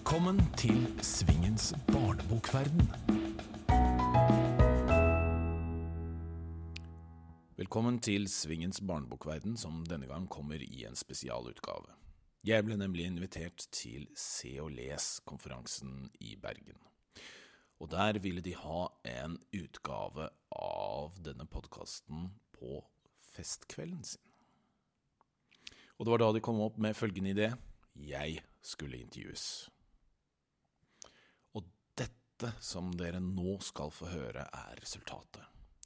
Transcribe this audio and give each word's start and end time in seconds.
Velkommen 0.00 0.38
til 0.56 0.86
Svingens 1.04 1.74
barnebokverden. 1.92 2.86
Velkommen 7.56 7.98
til 8.00 8.24
Svingens 8.28 8.80
barnebokverden, 8.80 9.58
som 9.60 9.82
denne 9.84 10.06
gang 10.08 10.24
kommer 10.32 10.56
i 10.56 10.86
en 10.88 10.96
spesialutgave. 10.96 11.92
Jeg 12.48 12.64
ble 12.64 12.78
nemlig 12.80 13.04
invitert 13.10 13.66
til 13.76 14.06
Se 14.16 14.54
og 14.64 14.70
Les-konferansen 14.72 16.08
i 16.20 16.32
Bergen. 16.40 16.80
Og 17.78 17.90
der 17.92 18.18
ville 18.24 18.40
de 18.40 18.54
ha 18.56 18.86
en 19.04 19.36
utgave 19.52 20.30
av 20.56 21.18
denne 21.20 21.44
podkasten 21.44 22.30
på 22.56 22.80
festkvelden 23.34 24.00
sin. 24.14 24.24
Og 25.98 26.06
det 26.06 26.14
var 26.16 26.24
da 26.24 26.32
de 26.32 26.42
kom 26.48 26.64
opp 26.64 26.80
med 26.80 26.96
følgende 26.96 27.36
idé. 27.36 27.50
Jeg 27.94 28.40
skulle 28.64 28.96
intervjues. 29.04 29.68
Dette 32.40 32.56
som 32.64 32.86
dere 32.96 33.18
nå 33.20 33.58
skal 33.60 33.90
få 33.92 34.06
høre, 34.08 34.46
er 34.48 34.78
resultatet. 34.80 35.42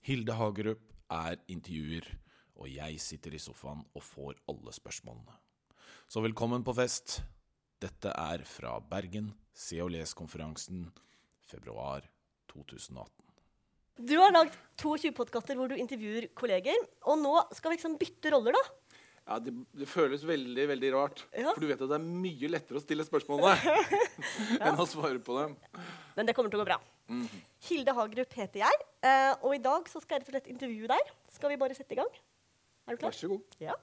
Hilde 0.07 0.37
Hagerup 0.39 0.93
er 1.11 1.41
intervjuer, 1.51 2.07
og 2.55 2.69
jeg 2.71 3.01
sitter 3.03 3.35
i 3.35 3.41
sofaen 3.43 3.81
og 3.91 4.05
får 4.07 4.39
alle 4.53 4.71
spørsmålene. 4.77 5.35
Så 6.07 6.23
velkommen 6.23 6.63
på 6.63 6.77
fest. 6.79 7.17
Dette 7.83 8.13
er 8.15 8.45
fra 8.47 8.77
Bergen, 8.79 9.33
Se 9.51 9.81
og 9.83 9.91
Les-konferansen, 9.97 10.85
februar 11.43 12.07
2018. 12.55 13.11
Du 13.99 14.15
har 14.23 14.31
lagd 14.31 14.55
22 14.79 15.11
podkaster 15.19 15.59
hvor 15.59 15.75
du 15.75 15.75
intervjuer 15.75 16.29
kolleger. 16.39 16.79
Og 17.11 17.19
nå 17.19 17.35
skal 17.51 17.75
vi 17.75 17.81
liksom 17.81 17.99
bytte 17.99 18.31
roller, 18.31 18.55
da. 18.55 18.63
Ja, 19.25 19.39
det, 19.41 19.55
det 19.73 19.87
føles 19.89 20.21
veldig 20.29 20.67
veldig 20.69 20.91
rart. 20.93 21.23
Ja. 21.33 21.55
For 21.55 21.65
du 21.65 21.69
vet 21.71 21.81
at 21.81 21.89
det 21.89 21.97
er 21.97 22.05
mye 22.05 22.51
lettere 22.53 22.77
å 22.77 22.83
stille 22.85 23.07
spørsmålene 23.07 23.55
enn 24.67 24.81
å 24.81 24.85
svare 24.89 25.21
på 25.25 25.39
dem. 25.39 25.55
Men 26.19 26.29
det 26.29 26.35
kommer 26.37 26.53
til 26.53 26.61
å 26.61 26.65
gå 26.65 26.69
bra. 26.69 26.79
Mhm. 27.09 27.41
Hilde 27.65 27.95
Hagerup 27.97 28.37
heter 28.37 28.61
jeg, 28.67 28.85
eh, 29.09 29.33
og 29.41 29.57
i 29.57 29.63
dag 29.65 29.89
så 29.89 30.03
skal 30.03 30.19
jeg 30.19 30.25
rett 30.25 30.29
og 30.29 30.37
slett 30.37 30.53
intervjue 30.53 30.91
deg. 30.93 31.15
Skal 31.33 31.55
vi 31.55 31.61
bare 31.61 31.77
sette 31.77 31.97
i 31.97 32.01
gang? 32.03 32.11
Er 32.85 32.97
du 32.99 33.01
klar? 33.01 33.15
Vær 33.15 33.21
så 33.23 33.33
god. 33.33 33.57
Ja. 33.65 33.79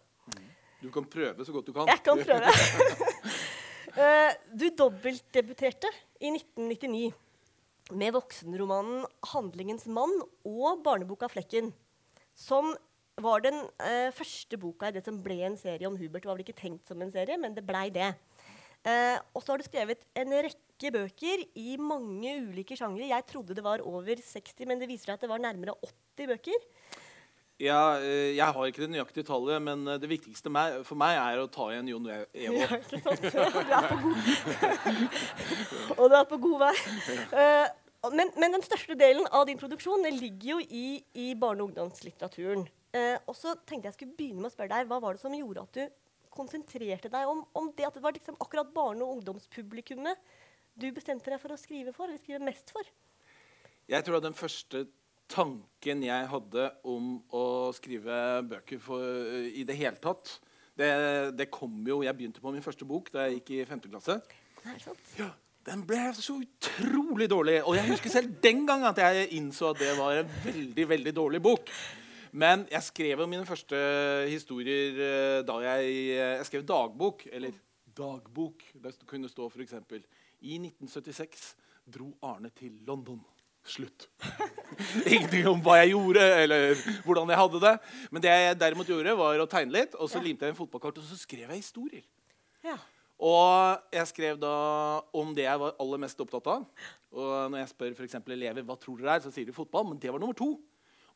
Du 0.82 0.90
kan 0.94 1.06
prøve 1.10 1.46
så 1.46 1.54
godt 1.54 1.70
du 1.70 1.74
kan. 1.74 1.90
Jeg 1.90 2.06
kan 2.06 2.22
prøve. 2.22 2.54
Eh, 3.92 4.34
du 4.56 4.70
dobbeltdebuterte 4.72 5.90
i 6.24 6.30
1999 6.32 7.10
med 8.00 8.14
voksenromanen 8.16 9.02
'Handlingens 9.20 9.84
mann' 9.92 10.22
og 10.48 10.80
barneboka 10.86 11.28
'Flekken', 11.28 11.74
som 12.32 12.72
var 13.22 13.44
den 13.44 13.58
eh, 13.84 14.10
første 14.16 14.58
boka 14.62 14.88
i 14.90 14.96
det 14.96 15.04
som 15.06 15.18
ble 15.24 15.42
en 15.46 15.58
serie 15.60 15.88
om 15.90 15.98
Hubert. 16.00 16.24
Det 16.24 16.30
var 16.32 16.38
vel 16.40 16.46
ikke 16.46 16.58
tenkt 16.62 16.88
som 16.88 17.02
en 17.04 17.12
serie, 17.14 17.38
men 17.42 17.54
det 17.58 17.66
blei 17.68 17.90
det. 17.94 18.14
Eh, 18.88 19.18
og 19.36 19.44
så 19.44 19.54
har 19.54 19.62
du 19.62 19.68
skrevet 19.68 20.06
en 20.18 20.32
rekke 20.48 20.90
bøker 20.96 21.44
i 21.60 21.76
mange 21.78 22.32
ulike 22.48 22.78
sjangre. 22.80 23.06
Jeg 23.12 23.28
trodde 23.30 23.54
det 23.58 23.66
var 23.66 23.84
over 23.86 24.16
60, 24.18 24.66
men 24.66 24.80
det 24.82 24.90
viser 24.90 25.12
seg 25.12 25.20
at 25.20 25.26
det 25.28 25.30
var 25.30 25.44
nærmere 25.44 25.76
80 26.18 26.32
bøker. 26.32 26.68
Ja, 27.62 28.00
eh, 28.02 28.32
jeg 28.34 28.48
har 28.56 28.66
ikke 28.72 28.82
det 28.82 28.90
nøyaktige 28.96 29.28
tallet, 29.28 29.62
men 29.62 29.84
eh, 29.86 30.00
det 30.02 30.10
viktigste 30.10 30.50
meg, 30.50 30.80
for 30.88 30.98
meg 30.98 31.20
er 31.22 31.44
å 31.44 31.46
ta 31.52 31.68
igjen 31.70 31.92
Jon 31.92 32.08
E- 32.10 32.24
Evo. 32.48 32.58
Ja, 32.58 32.80
ikke 32.80 33.04
sant? 33.04 33.22
Du 33.30 33.38
er 33.38 33.86
på 33.92 34.00
god, 34.02 34.18
og 36.00 36.08
du 36.10 36.16
er 36.18 36.26
på 36.32 36.40
god 36.42 36.58
vei. 36.64 36.74
Eh, 37.38 37.68
men, 38.18 38.32
men 38.42 38.56
den 38.58 38.66
største 38.66 38.98
delen 38.98 39.28
av 39.30 39.46
din 39.46 39.60
produksjon 39.62 40.08
ligger 40.10 40.56
jo 40.56 40.60
i, 40.66 40.86
i 41.14 41.28
barne- 41.38 41.62
og 41.62 41.70
ungdomslitteraturen. 41.70 42.66
Eh, 42.92 43.18
og 43.24 43.36
så 43.38 43.56
tenkte 43.64 43.88
jeg 43.88 43.98
skulle 43.98 44.18
begynne 44.18 44.44
med 44.44 44.52
å 44.52 44.54
spørre 44.54 44.74
deg, 44.74 44.88
Hva 44.90 45.00
var 45.04 45.16
det 45.16 45.24
som 45.24 45.36
gjorde 45.36 45.64
at 45.64 45.78
du 45.78 45.84
konsentrerte 46.32 47.12
deg 47.12 47.28
om, 47.28 47.44
om 47.56 47.70
det 47.76 47.88
at 47.88 47.98
det 47.98 48.04
var 48.04 48.16
liksom 48.16 48.40
akkurat 48.40 48.72
barne- 48.74 49.04
og 49.04 49.18
ungdomspublikummet 49.18 50.20
du 50.80 50.88
bestemte 50.96 51.32
deg 51.32 51.42
for 51.42 51.52
å 51.52 51.60
skrive 51.60 51.94
for, 51.96 52.08
eller 52.08 52.22
skrive 52.22 52.44
mest 52.44 52.72
for? 52.72 52.88
Jeg 53.92 54.08
tror 54.08 54.20
at 54.20 54.28
den 54.28 54.38
første 54.38 54.86
tanken 55.32 56.04
jeg 56.04 56.30
hadde 56.32 56.70
om 56.88 57.18
å 57.36 57.44
skrive 57.76 58.16
bøker 58.48 58.80
for, 58.84 59.04
i 59.48 59.64
det 59.68 59.78
hele 59.80 60.00
tatt, 60.04 60.38
det, 60.80 60.92
det 61.36 61.50
kom 61.52 61.82
jo 61.86 62.00
Jeg 62.06 62.16
begynte 62.16 62.42
på 62.42 62.52
min 62.54 62.64
første 62.64 62.88
bok 62.88 63.12
da 63.14 63.28
jeg 63.28 63.42
gikk 63.42 63.54
i 63.58 63.64
5. 63.68 63.82
klasse. 63.92 64.18
Er 64.64 64.80
sant? 64.82 65.16
Ja, 65.20 65.30
Den 65.68 65.84
ble 65.88 66.00
så 66.18 66.38
utrolig 66.42 67.28
dårlig. 67.30 67.60
Og 67.68 67.76
jeg 67.78 67.92
husker 67.92 68.14
selv 68.14 68.38
den 68.44 68.64
gang 68.66 68.86
at 68.88 69.02
jeg 69.04 69.28
innså 69.38 69.74
at 69.74 69.82
det 69.84 69.92
var 70.00 70.22
en 70.22 70.32
veldig 70.46 70.88
veldig 70.96 71.14
dårlig 71.18 71.42
bok. 71.44 71.70
Men 72.32 72.64
jeg 72.72 72.84
skrev 72.88 73.20
jo 73.20 73.28
mine 73.28 73.46
første 73.48 73.78
historier 74.32 75.00
eh, 75.04 75.42
da 75.48 75.58
jeg, 75.66 75.92
eh, 76.16 76.38
jeg 76.40 76.48
skrev 76.48 76.64
dagbok. 76.68 77.26
Eller 77.32 77.58
dagbok. 77.98 78.64
Det 78.74 78.96
kunne 79.10 79.30
stå 79.30 79.50
f.eks.: 79.50 79.76
I 80.42 80.58
1976 80.58 81.56
dro 81.92 82.14
Arne 82.24 82.50
til 82.56 82.80
London. 82.88 83.20
Slutt. 83.64 84.08
Ingenting 85.12 85.46
om 85.52 85.60
hva 85.62 85.76
jeg 85.82 85.92
gjorde, 85.92 86.24
eller 86.44 86.80
hvordan 87.06 87.30
jeg 87.30 87.38
hadde 87.38 87.60
det. 87.62 87.74
Men 88.10 88.24
det 88.24 88.32
jeg 88.32 88.60
derimot 88.64 88.90
gjorde, 88.90 89.18
var 89.20 89.44
å 89.44 89.50
tegne 89.50 89.76
litt, 89.76 89.94
og 90.00 90.10
så 90.10 90.18
Ja. 90.18 90.24
limte 90.26 90.48
jeg 90.48 90.56
en 90.56 90.58
fotballkart, 90.58 90.98
og 90.98 91.06
så 91.06 91.18
skrev 91.20 91.46
jeg 91.52 91.62
historier. 91.62 92.08
Ja. 92.64 92.78
Og 93.22 93.84
jeg 93.94 94.08
skrev 94.10 94.40
da 94.42 95.02
om 95.14 95.36
det 95.38 95.46
jeg 95.46 95.60
var 95.62 95.76
aller 95.78 96.02
mest 96.02 96.24
opptatt 96.24 96.48
av. 96.50 96.66
Og 97.12 97.52
når 97.52 97.60
jeg 97.62 97.70
spør 97.70 97.94
for 98.00 98.34
elever 98.34 98.64
hva 98.66 98.80
tror 98.80 98.98
dere 98.98 99.16
er, 99.16 99.22
så 99.22 99.30
sier 99.30 99.46
de 99.46 99.54
fotball. 99.54 99.86
Men 99.92 100.00
det 100.00 100.10
var 100.12 100.20
nummer 100.20 100.34
to. 100.34 100.58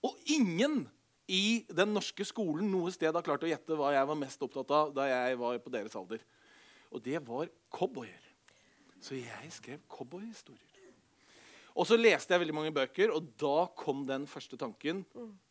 Og 0.06 0.20
ingen 0.30 0.84
i 1.32 1.66
den 1.74 1.94
norske 1.96 2.26
skolen 2.28 2.70
noe 2.70 2.92
sted 2.94 3.14
har 3.14 3.26
klart 3.26 3.44
å 3.46 3.50
gjette 3.50 3.78
hva 3.78 3.94
jeg 3.96 4.10
var 4.10 4.20
mest 4.20 4.46
opptatt 4.46 4.74
av 4.78 4.94
da 4.94 5.08
jeg 5.10 5.40
var 5.42 5.58
på 5.64 5.74
deres 5.74 5.98
alder. 5.98 6.22
Og 6.94 7.02
det 7.04 7.20
var 7.26 7.50
cowboyer. 7.74 8.22
Så 9.02 9.18
jeg 9.18 9.52
skrev 9.54 9.82
cowboyhistorier. 9.92 10.76
Og 11.76 11.88
så 11.90 11.98
leste 12.00 12.32
jeg 12.32 12.40
veldig 12.40 12.56
mange 12.56 12.72
bøker, 12.76 13.12
og 13.12 13.34
da 13.42 13.66
kom 13.76 14.06
den 14.08 14.26
første 14.32 14.56
tanken 14.60 15.04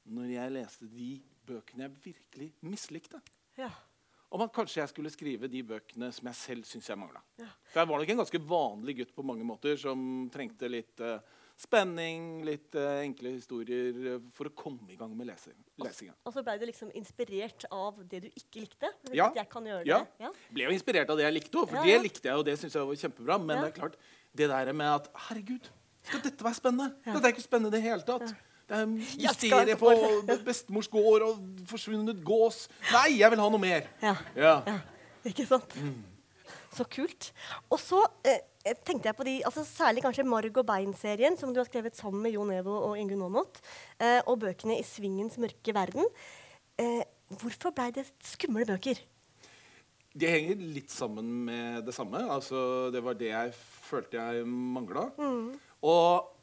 når 0.08 0.30
jeg 0.32 0.54
leste 0.54 0.88
de 0.88 1.10
bøkene 1.44 1.84
jeg 1.84 1.98
virkelig 2.06 2.46
mislikte 2.64 3.20
ja. 3.58 3.68
om 4.32 4.40
at 4.40 4.54
kanskje 4.54 4.80
jeg 4.80 4.92
skulle 4.94 5.12
skrive 5.12 5.50
de 5.52 5.60
bøkene 5.68 6.08
som 6.16 6.30
jeg 6.30 6.38
selv 6.38 6.68
syns 6.68 6.88
jeg 6.88 7.00
mangla. 7.00 7.20
Ja. 7.36 7.50
For 7.68 7.82
jeg 7.82 7.90
var 7.90 8.00
nok 8.00 8.12
en 8.14 8.22
ganske 8.22 8.40
vanlig 8.48 8.96
gutt 9.02 9.12
på 9.16 9.26
mange 9.26 9.44
måter 9.44 9.76
som 9.80 10.24
trengte 10.32 10.70
litt 10.72 11.04
eh, 11.04 11.20
spenning, 11.56 12.42
litt 12.47 12.75
eh, 12.75 13.00
enkle 13.04 13.31
historier 13.37 13.98
eh, 14.15 14.19
for 14.34 14.50
å 14.50 14.53
komme 14.59 14.91
i 14.92 14.97
gang 14.98 15.12
med 15.16 15.28
lesing, 15.28 15.54
lesinga. 15.81 16.15
Og 16.26 16.34
så 16.34 16.42
blei 16.44 16.56
du 16.60 16.65
liksom 16.66 16.91
inspirert 16.98 17.66
av 17.70 18.00
det 18.10 18.25
du 18.25 18.28
ikke 18.32 18.65
likte? 18.65 18.91
Ja. 19.12 19.15
Ja. 19.25 19.28
Jeg 19.42 19.48
kan 19.53 19.64
gjøre 19.70 19.84
Ja. 19.87 20.00
det. 20.03 20.26
Ja. 20.26 20.31
Ble 20.50 20.66
jo 20.69 20.75
inspirert 20.75 21.10
av 21.14 21.16
det 21.20 21.25
jeg 21.28 21.37
likte 21.38 21.60
òg, 21.62 21.69
for 21.70 21.78
Ja, 21.81 21.84
det 21.94 22.03
likte 22.09 22.28
jeg, 22.28 22.37
og 22.37 22.44
det 22.48 22.56
syns 22.59 22.75
jeg 22.75 22.88
var 22.91 22.98
kjempebra. 23.04 23.38
Men 23.44 23.62
det 23.62 23.69
er 23.70 23.76
klart, 23.81 23.94
det 24.34 24.48
der 24.50 24.72
med 24.72 24.87
at 24.94 25.09
Herregud, 25.28 25.69
skal 26.04 26.20
dette 26.26 26.44
være 26.44 26.59
spennende? 26.59 26.91
Dette 27.06 27.22
er 27.25 27.32
ikke 27.32 27.47
spennende 27.47 27.72
i 27.72 27.78
det 27.81 27.82
hele 27.87 28.03
tatt. 28.04 28.34
Det 28.64 28.76
er 28.81 28.87
mysteriet 28.88 29.78
på 29.78 29.91
bestemors 30.44 30.88
gård 30.88 31.22
og 31.22 31.38
forsvunnet 31.69 32.22
gås. 32.25 32.66
Nei, 32.93 33.19
jeg 33.20 33.31
vil 33.31 33.38
ha 33.44 33.48
noe 33.53 33.60
mer! 33.60 33.87
Ja. 34.03 34.56
Ikke 35.25 35.47
sant? 35.48 35.78
Så 36.74 36.86
kult. 36.90 37.30
Og 37.70 37.78
så 37.78 38.00
eh, 38.26 38.42
eh, 38.66 38.76
tenkte 38.86 39.10
jeg 39.10 39.18
på 39.18 39.26
de, 39.28 39.34
altså 39.46 39.62
særlig 39.68 40.02
kanskje 40.02 40.26
Marg 40.26 40.58
og 40.58 40.66
Bein-serien, 40.66 41.36
som 41.38 41.52
du 41.54 41.60
har 41.60 41.68
skrevet 41.68 41.96
sammen 41.98 42.24
med 42.24 42.34
Jon 42.34 42.50
Evo 42.54 42.74
og 42.90 42.98
Ingunn 42.98 43.22
Aamodt, 43.22 43.60
eh, 44.02 44.20
og 44.26 44.40
bøkene 44.42 44.80
i 44.80 44.86
Svingens 44.86 45.38
mørke 45.38 45.74
verden. 45.76 46.08
Eh, 46.80 47.02
hvorfor 47.38 47.74
blei 47.76 47.92
det 47.94 48.08
skumle 48.26 48.66
bøker? 48.66 48.98
De 50.14 50.30
henger 50.30 50.60
litt 50.76 50.92
sammen 50.94 51.30
med 51.46 51.86
det 51.86 51.94
samme. 51.94 52.20
Altså, 52.30 52.90
det 52.94 53.02
var 53.02 53.16
det 53.18 53.32
jeg 53.32 53.54
følte 53.58 54.18
jeg 54.18 54.46
mangla. 54.46 55.08
Og 55.82 56.34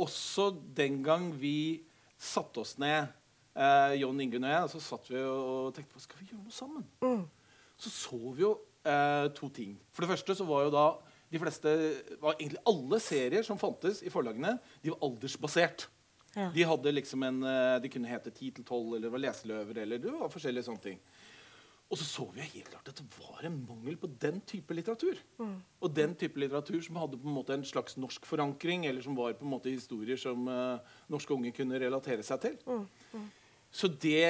også 0.00 0.50
den 0.76 1.02
gang 1.04 1.28
vi 1.36 1.82
satte 2.20 2.62
oss 2.62 2.76
ned, 2.80 3.08
eh, 3.56 4.00
Jon 4.00 4.20
Ingunn 4.20 4.44
og 4.44 4.54
jeg, 4.54 4.72
så 4.72 4.80
satt 4.84 5.12
vi 5.12 5.20
og 5.20 5.74
tenkte 5.76 5.94
på 5.94 6.04
skal 6.04 6.20
vi 6.20 6.32
gjøre 6.32 6.44
noe 6.44 6.56
sammen. 6.56 7.28
Så 7.80 7.92
så 7.92 8.18
vi 8.36 8.44
jo 8.44 8.58
eh, 8.90 9.30
to 9.36 9.48
ting. 9.54 9.78
For 9.94 10.04
det 10.04 10.12
første 10.12 10.36
så 10.38 10.46
var 10.48 10.66
jo 10.66 10.74
da 10.74 10.84
de 11.30 11.38
fleste, 11.38 11.72
var 12.18 12.36
egentlig 12.36 12.62
alle 12.66 12.98
serier 13.02 13.46
som 13.46 13.58
fantes 13.58 14.02
i 14.02 14.10
forlagene, 14.10 14.56
de 14.82 14.90
var 14.90 15.02
aldersbasert. 15.06 15.86
Ja. 16.34 16.48
De 16.54 16.66
hadde 16.66 16.92
liksom 16.94 17.22
en, 17.26 17.42
eh, 17.46 17.76
de 17.82 17.90
kunne 17.90 18.10
hete 18.10 18.30
10 18.30 18.50
til 18.58 18.64
12, 18.64 18.96
eller 18.96 19.12
var 19.14 19.22
leseløver, 19.22 19.82
eller 19.84 20.02
det 20.02 20.14
var 20.14 20.32
forskjellige 20.32 20.66
sånne 20.66 20.82
ting. 20.82 21.00
Og 21.90 21.98
så 21.98 22.06
så 22.06 22.24
vi 22.30 22.44
helt 22.46 22.68
klart 22.70 22.88
at 22.88 23.00
det 23.00 23.06
var 23.18 23.46
en 23.46 23.56
mangel 23.66 23.96
på 23.98 24.06
den 24.22 24.38
type 24.46 24.74
litteratur. 24.74 25.18
Og 25.82 25.90
den 25.94 26.14
type 26.14 26.38
litteratur 26.38 26.78
som 26.86 27.00
hadde 27.00 27.18
på 27.18 27.26
en 27.26 27.34
måte 27.34 27.56
en 27.56 27.66
slags 27.66 27.96
norsk 27.98 28.26
forankring, 28.30 28.86
eller 28.86 29.02
som 29.02 29.16
var 29.18 29.34
på 29.34 29.42
en 29.42 29.50
måte 29.50 29.72
historier 29.72 30.16
som 30.16 30.46
uh, 30.46 30.78
norske 31.10 31.34
unge 31.34 31.50
kunne 31.56 31.80
relatere 31.82 32.22
seg 32.22 32.44
til. 32.44 32.58
Så 33.70 33.86
det 34.02 34.26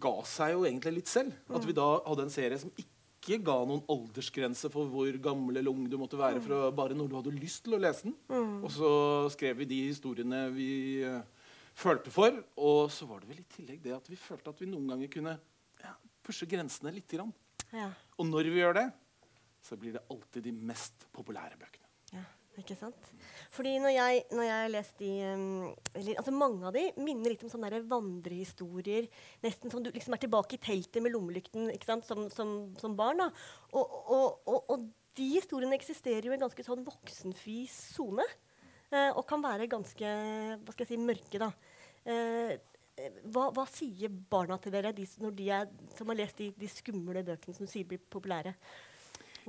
ga 0.00 0.14
seg 0.24 0.54
jo 0.54 0.64
egentlig 0.64 0.94
litt 1.00 1.10
selv. 1.12 1.36
At 1.52 1.66
vi 1.68 1.76
da 1.76 1.88
hadde 2.06 2.24
en 2.24 2.32
serie 2.32 2.58
som 2.60 2.72
ikke 2.72 3.36
ga 3.44 3.58
noen 3.68 3.82
aldersgrense 3.92 4.70
for 4.72 4.88
hvor 4.88 5.18
gammel 5.22 5.60
eller 5.60 5.72
ung 5.72 5.84
du 5.90 5.98
måtte 6.00 6.18
være 6.18 6.40
for 6.40 6.56
å, 6.56 6.70
bare 6.72 6.96
når 6.96 7.10
du 7.10 7.18
hadde 7.18 7.34
lyst 7.36 7.66
til 7.66 7.76
å 7.76 7.82
lese 7.82 8.08
den. 8.08 8.16
Og 8.64 8.70
så 8.72 8.92
skrev 9.34 9.60
vi 9.60 9.68
de 9.68 9.82
historiene 9.90 10.46
vi 10.54 10.70
eh, 11.04 11.20
følte 11.76 12.12
for. 12.14 12.40
Og 12.56 12.88
så 12.94 13.08
var 13.10 13.20
det 13.20 13.34
vel 13.34 13.44
i 13.44 13.50
tillegg 13.58 13.84
det 13.84 13.94
at 13.98 14.08
vi 14.08 14.18
følte 14.18 14.54
at 14.54 14.64
vi 14.64 14.70
noen 14.70 14.88
ganger 14.94 15.12
kunne 15.12 15.36
ja, 15.84 15.94
pushe 16.24 16.48
grensene 16.48 16.94
litt. 16.96 17.08
Grann. 17.12 17.34
Ja. 17.76 17.90
Og 18.16 18.28
når 18.30 18.48
vi 18.50 18.64
gjør 18.64 18.80
det, 18.80 18.88
så 19.60 19.76
blir 19.76 19.98
det 19.98 20.06
alltid 20.08 20.48
de 20.48 20.56
mest 20.72 21.04
populære 21.12 21.60
bøkene. 21.60 21.88
Ja, 22.16 22.24
ikke 22.58 22.76
sant? 22.78 23.10
Fordi 23.54 23.76
når 23.82 23.92
jeg, 23.94 24.22
når 24.34 24.46
jeg 24.46 24.62
har 24.62 24.72
lest 24.72 25.02
de 25.02 25.10
um, 25.32 25.42
eller, 25.94 26.18
altså 26.20 26.34
Mange 26.34 26.66
av 26.66 26.74
de 26.74 26.84
minner 27.00 27.32
litt 27.32 27.44
om 27.46 27.52
sånne 27.52 27.70
der 27.72 27.86
vandrehistorier. 27.88 29.08
Nesten 29.44 29.72
som 29.72 29.84
du 29.84 29.90
liksom 29.94 30.16
er 30.16 30.22
tilbake 30.24 30.56
i 30.56 30.62
teltet 30.62 31.02
med 31.04 31.14
lommelykten 31.14 31.70
ikke 31.74 31.92
sant? 31.92 32.08
Som, 32.08 32.26
som, 32.34 32.54
som 32.80 32.96
barn. 32.98 33.22
da. 33.22 33.30
Og, 33.72 33.98
og, 34.00 34.40
og, 34.46 34.64
og, 34.66 34.88
de 35.18 35.26
historiene 35.34 35.74
eksisterer 35.74 36.28
jo 36.28 36.30
i 36.30 36.36
en 36.36 36.44
ganske 36.44 36.62
sånn 36.64 36.84
voksenfri 36.86 37.64
sone. 37.70 38.24
Eh, 38.90 39.10
og 39.10 39.24
kan 39.28 39.42
være 39.42 39.66
ganske 39.70 40.06
hva 40.06 40.74
skal 40.74 40.84
jeg 40.86 40.92
si, 40.92 40.98
mørke. 41.02 41.40
da. 41.42 41.50
Eh, 42.06 42.54
hva, 43.32 43.48
hva, 43.54 43.64
sier 43.70 44.12
barna 44.12 44.58
til 44.62 44.74
dere 44.74 44.92
de, 44.96 45.06
når 45.22 45.34
de 45.36 45.50
er, 45.56 45.68
som 45.96 46.10
har 46.12 46.20
lest 46.20 46.40
de, 46.40 46.50
de, 46.58 46.70
skumle 46.70 47.24
bøkene 47.26 47.56
som 47.56 47.66
du 47.66 47.72
sier 47.72 47.88
blir 47.88 48.00
populære? 48.12 48.54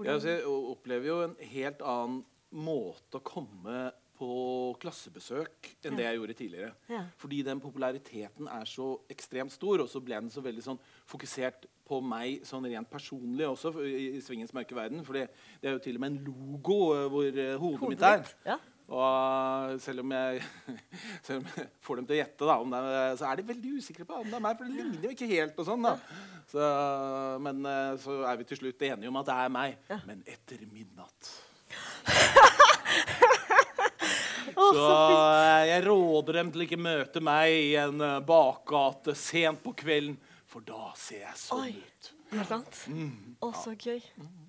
Altså, 0.01 0.37
jeg 0.37 0.45
opplever 0.47 1.09
jo 1.09 1.17
en 1.27 1.35
helt 1.51 1.81
annen 1.83 2.21
måte 2.51 3.19
å 3.19 3.25
komme 3.25 3.89
på 4.21 4.31
klassebesøk 4.81 5.71
enn 5.81 5.95
ja. 5.95 5.97
det 5.97 6.05
jeg 6.05 6.17
gjorde 6.19 6.37
tidligere. 6.37 6.71
Ja. 6.91 7.03
Fordi 7.17 7.41
den 7.45 7.61
populariteten 7.63 8.49
er 8.53 8.67
så 8.69 8.93
ekstremt 9.09 9.53
stor, 9.53 9.81
og 9.81 9.89
så 9.89 10.01
ble 10.03 10.19
den 10.19 10.33
så 10.33 10.43
veldig 10.45 10.65
sånn 10.65 10.81
fokusert 11.09 11.65
på 11.89 11.99
meg 12.05 12.45
sånn 12.47 12.67
rent 12.69 12.91
personlig 12.91 13.47
også 13.49 13.73
i, 13.83 14.21
Svingens 14.23 14.53
mørke 14.55 14.77
verden. 14.77 15.01
For 15.07 15.17
det, 15.17 15.25
er 15.63 15.75
jo 15.75 15.81
til 15.83 15.97
og 15.97 16.03
med 16.03 16.13
en 16.13 16.21
logo 16.27 16.77
uh, 16.93 17.07
hvor 17.09 17.25
uh, 17.25 17.33
hodet, 17.33 17.57
hodet, 17.63 17.91
mitt 17.95 18.05
er. 18.11 18.29
Ja. 18.45 18.59
Og 18.91 19.81
selv 19.81 20.03
om, 20.03 20.13
jeg, 20.13 20.41
selv 21.25 21.41
om 21.41 21.51
jeg 21.55 21.69
får 21.81 21.99
dem 21.99 22.07
til 22.07 22.17
å 22.17 22.21
gjette, 22.21 22.47
da, 22.49 22.57
er, 22.61 23.13
så 23.17 23.29
er 23.29 23.39
de 23.39 23.45
veldig 23.47 23.75
usikre 23.79 24.07
på 24.07 24.17
om 24.19 24.27
det 24.27 24.37
er 24.37 24.43
meg. 24.43 24.57
For 24.59 24.67
det 24.67 24.75
ligner 24.77 25.07
jo 25.07 25.13
ikke 25.15 25.29
helt. 25.31 25.61
og 25.63 25.69
sånn 25.69 25.87
da. 25.87 25.93
Så, 26.51 26.71
men 27.45 27.63
eh, 27.71 27.93
så 28.03 28.17
er 28.27 28.41
vi 28.41 28.47
til 28.49 28.59
slutt 28.59 28.83
enige 28.89 29.07
om 29.07 29.21
at 29.21 29.29
det 29.29 29.37
er 29.37 29.53
meg. 29.55 29.79
Men 30.09 30.25
etter 30.27 30.65
midnatt. 30.67 31.31
så 34.75 34.87
eh, 34.87 35.63
jeg 35.71 35.85
råder 35.87 36.39
dem 36.39 36.51
til 36.53 36.65
ikke 36.65 36.79
møte 36.81 37.23
meg 37.23 37.55
i 37.55 37.73
en 37.81 38.03
eh, 38.05 38.21
bakgate 38.27 39.15
sent 39.17 39.61
på 39.63 39.73
kvelden, 39.83 40.17
for 40.49 40.59
da 40.67 40.91
ser 40.99 41.27
jeg 41.27 41.39
sånn 41.39 41.67
Oi. 41.67 41.73
ut. 41.77 42.13
Er 42.31 42.39
det 42.39 42.47
sant? 42.49 42.81
Mm. 42.91 43.35
Å, 43.43 43.51
så 43.59 43.75
gøy. 43.75 44.01
Mm. 44.19 44.47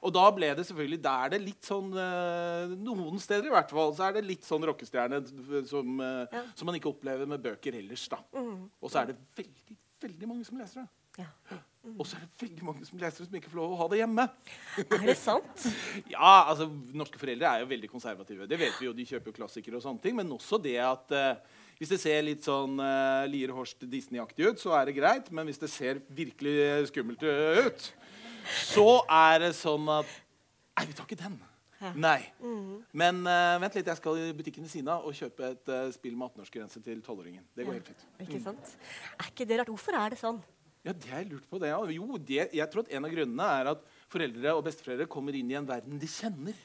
Og 0.00 0.12
da 0.14 0.22
ble 0.32 0.48
det 0.56 0.62
selvfølgelig 0.64 0.98
Da 1.04 1.10
er 1.26 1.32
det 1.34 1.40
litt 1.42 1.66
sånn 1.68 1.90
uh, 1.92 2.70
Noen 2.80 3.18
steder 3.20 3.50
i 3.50 3.52
hvert 3.52 3.72
fall 3.76 3.90
så 3.92 4.06
er 4.06 4.14
det 4.16 4.22
litt 4.24 4.46
sånn 4.46 4.64
rockestjerne 4.64 5.18
som, 5.68 6.00
ja. 6.00 6.40
som 6.56 6.70
man 6.70 6.78
ikke 6.78 6.88
opplever 6.94 7.28
med 7.28 7.42
bøker 7.44 7.76
ellers. 7.76 8.06
da. 8.08 8.22
Mm. 8.32 8.70
Og 8.80 8.92
så 8.92 9.02
er 9.02 9.10
det 9.10 9.18
veldig, 9.36 9.76
veldig 10.06 10.30
mange 10.30 10.48
som 10.48 10.62
leser 10.62 10.86
det. 10.86 11.26
Ja. 11.26 11.60
Og 11.80 12.04
så 12.04 12.18
er 12.18 12.26
det 12.26 12.42
veldig 12.42 12.64
mange 12.66 12.84
som 12.84 12.98
leser 13.00 13.22
det 13.22 13.26
som 13.30 13.36
ikke 13.38 13.50
får 13.50 13.58
lov 13.62 13.72
å 13.72 13.78
ha 13.80 13.86
det 13.88 14.02
hjemme. 14.02 14.26
Er 14.82 15.04
det 15.08 15.16
sant? 15.16 15.64
ja, 16.12 16.32
altså 16.50 16.66
Norske 16.68 17.20
foreldre 17.20 17.48
er 17.48 17.62
jo 17.62 17.70
veldig 17.70 17.88
konservative. 17.88 18.48
Det 18.50 18.58
vet 18.60 18.76
vi 18.76 18.88
jo, 18.88 18.92
De 18.96 19.06
kjøper 19.08 19.32
jo 19.32 19.36
klassikere 19.38 19.78
og 19.78 19.84
sånne 19.86 20.04
ting. 20.04 20.18
Men 20.18 20.34
også 20.36 20.60
det 20.60 20.76
at 20.84 21.14
uh, 21.16 21.60
hvis 21.80 21.94
det 21.94 22.00
ser 22.02 22.20
litt 22.26 22.44
sånn 22.44 22.76
uh, 22.84 23.24
Lier 23.32 23.54
Horst 23.56 23.86
Disney-aktig 23.88 24.50
ut, 24.50 24.60
så 24.60 24.74
er 24.76 24.90
det 24.90 24.98
greit. 24.98 25.32
Men 25.32 25.48
hvis 25.48 25.62
det 25.62 25.72
ser 25.72 26.02
virkelig 26.12 26.90
skummelt 26.92 27.24
ut, 27.24 27.88
så 28.68 28.88
er 29.06 29.46
det 29.46 29.54
sånn 29.56 29.88
at 30.00 30.18
Nei, 30.80 30.86
vi 30.88 30.94
tar 30.96 31.08
ikke 31.08 31.20
den. 31.20 31.40
Ja. 31.80 31.90
Nei. 31.96 32.20
Mm. 32.44 32.84
Men 32.92 33.24
uh, 33.24 33.56
vent 33.60 33.76
litt, 33.76 33.88
jeg 33.88 33.98
skal 33.98 34.20
i 34.20 34.30
butikken 34.36 34.64
ved 34.64 34.72
siden 34.72 34.92
av 34.92 35.08
og 35.08 35.16
kjøpe 35.16 35.48
et 35.54 35.72
uh, 35.72 35.88
spill 35.92 36.16
med 36.16 36.28
18-årsgrense 36.28 36.80
til 36.84 37.00
12-åringen. 37.00 37.44
Det 37.56 37.64
går 37.64 37.76
ja. 37.76 37.80
helt 37.80 37.88
fint. 37.88 38.08
Ikke 38.20 38.40
mm. 38.40 38.44
sant? 38.44 38.72
Er 39.16 39.32
ikke 39.32 39.48
det 39.48 39.60
rart? 39.60 39.72
Hvorfor 39.72 39.96
er 39.96 40.12
det 40.12 40.20
sånn? 40.20 40.40
Ja, 40.86 40.94
det 40.94 41.10
har 41.10 41.22
jeg 41.22 41.32
lurt 41.34 41.48
på. 41.50 41.60
det. 41.60 41.72
Ja. 41.72 41.80
Jo, 41.92 42.16
det, 42.16 42.40
jeg 42.56 42.70
tror 42.72 42.86
at 42.86 42.92
en 42.96 43.06
av 43.06 43.12
grunnene 43.12 43.52
er 43.60 43.70
at 43.74 43.84
foreldre 44.10 44.56
og 44.56 44.64
besteforeldre 44.64 45.10
kommer 45.12 45.36
inn 45.36 45.52
i 45.52 45.58
en 45.58 45.68
verden 45.68 46.00
de 46.00 46.08
kjenner 46.08 46.56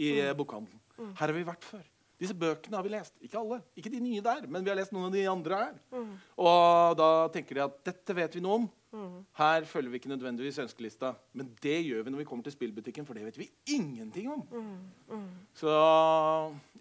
i 0.00 0.12
mm. 0.18 0.34
bokhandelen. 0.38 0.82
Mm. 0.98 1.14
Her 1.14 1.26
har 1.26 1.36
vi 1.36 1.46
vært 1.46 1.66
før. 1.68 1.86
Disse 2.20 2.36
bøkene 2.36 2.76
har 2.76 2.84
vi 2.84 2.92
lest. 2.92 3.14
Ikke 3.24 3.40
alle. 3.40 3.62
Ikke 3.80 3.92
de 3.92 4.02
nye 4.04 4.20
der, 4.24 4.44
men 4.50 4.64
vi 4.64 4.68
har 4.68 4.76
lest 4.76 4.92
noen 4.92 5.08
av 5.08 5.14
de 5.14 5.22
andre 5.30 5.60
her. 5.62 5.78
Mm. 5.94 6.10
Og 6.44 6.98
da 7.00 7.08
tenker 7.32 7.56
de 7.56 7.64
at 7.64 7.78
dette 7.88 8.16
vet 8.18 8.36
vi 8.36 8.42
noe 8.44 8.58
om. 8.58 8.66
Mm. 8.90 9.16
Her 9.38 9.64
følger 9.70 9.92
vi 9.92 10.00
ikke 10.00 10.10
nødvendigvis 10.10 10.58
ønskelista, 10.64 11.14
men 11.38 11.52
det 11.62 11.78
gjør 11.86 12.04
vi 12.04 12.12
når 12.12 12.20
vi 12.20 12.26
kommer 12.28 12.44
til 12.44 12.56
spillbutikken, 12.56 13.06
for 13.08 13.16
det 13.16 13.24
vet 13.28 13.38
vi 13.40 13.48
ingenting 13.72 14.28
om. 14.34 14.42
Mm. 14.50 15.14
Mm. 15.14 15.28
Så 15.56 15.76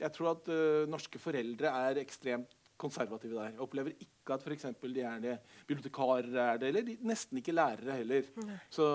jeg 0.02 0.12
tror 0.18 0.34
at 0.34 0.52
uh, 0.52 0.90
norske 0.90 1.22
foreldre 1.22 1.72
er 1.86 2.02
ekstremt 2.04 2.58
konservative 2.80 3.36
der. 3.36 3.54
Jeg 3.54 3.64
opplever 3.66 3.96
ikke 4.00 4.36
at 4.36 4.44
for 4.46 4.54
de 4.94 5.02
er 5.02 5.22
det, 5.24 5.36
bibliotekarer 5.68 6.28
er 6.30 6.60
det, 6.62 6.70
eller 6.70 6.86
de, 6.86 6.96
nesten 7.08 7.40
ikke 7.42 7.56
lærere 7.56 7.98
heller. 7.98 8.28
Nei. 8.46 8.58
Så 8.74 8.86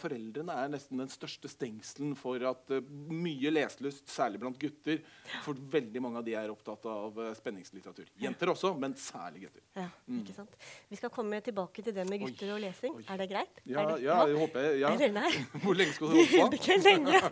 foreldrene 0.00 0.54
er 0.62 0.70
nesten 0.70 1.00
den 1.02 1.10
største 1.10 1.50
stengselen 1.50 2.14
for 2.18 2.42
at 2.50 2.70
uh, 2.76 2.92
mye 3.10 3.50
leselyst, 3.52 4.06
særlig 4.10 4.40
blant 4.42 4.58
gutter, 4.60 5.02
for 5.44 5.58
veldig 5.72 6.02
mange 6.04 6.20
av 6.20 6.26
de 6.26 6.36
er 6.38 6.52
opptatt 6.52 6.86
av 6.90 7.18
uh, 7.18 7.30
spenningslitteratur. 7.36 8.12
Jenter 8.22 8.52
også, 8.54 8.72
men 8.78 8.94
særlig 9.00 9.46
gutter. 9.46 9.64
Ja, 9.78 9.88
mm. 10.06 10.20
ikke 10.22 10.36
sant? 10.38 10.56
Vi 10.90 11.00
skal 11.00 11.12
komme 11.14 11.42
tilbake 11.44 11.84
til 11.86 11.96
det 11.96 12.06
med 12.08 12.22
gutter 12.24 12.46
oi, 12.48 12.54
og 12.56 12.62
lesing. 12.64 12.96
Oi. 13.00 13.06
Er 13.10 13.22
det 13.24 13.28
greit? 13.32 13.62
Ja, 13.64 13.86
det, 13.90 13.98
ja, 14.06 14.20
jeg 14.30 14.38
håper 14.44 14.68
jeg. 14.68 14.80
Ja. 14.84 14.94
Eller 14.94 15.14
nei? 15.18 15.32
Hvor 15.64 15.78
lenge 15.78 15.96
skal 15.96 16.14
du 16.14 16.20
holde 16.20 16.46
på? 16.46 16.48
ikke 16.60 16.78
lenge. 16.86 17.22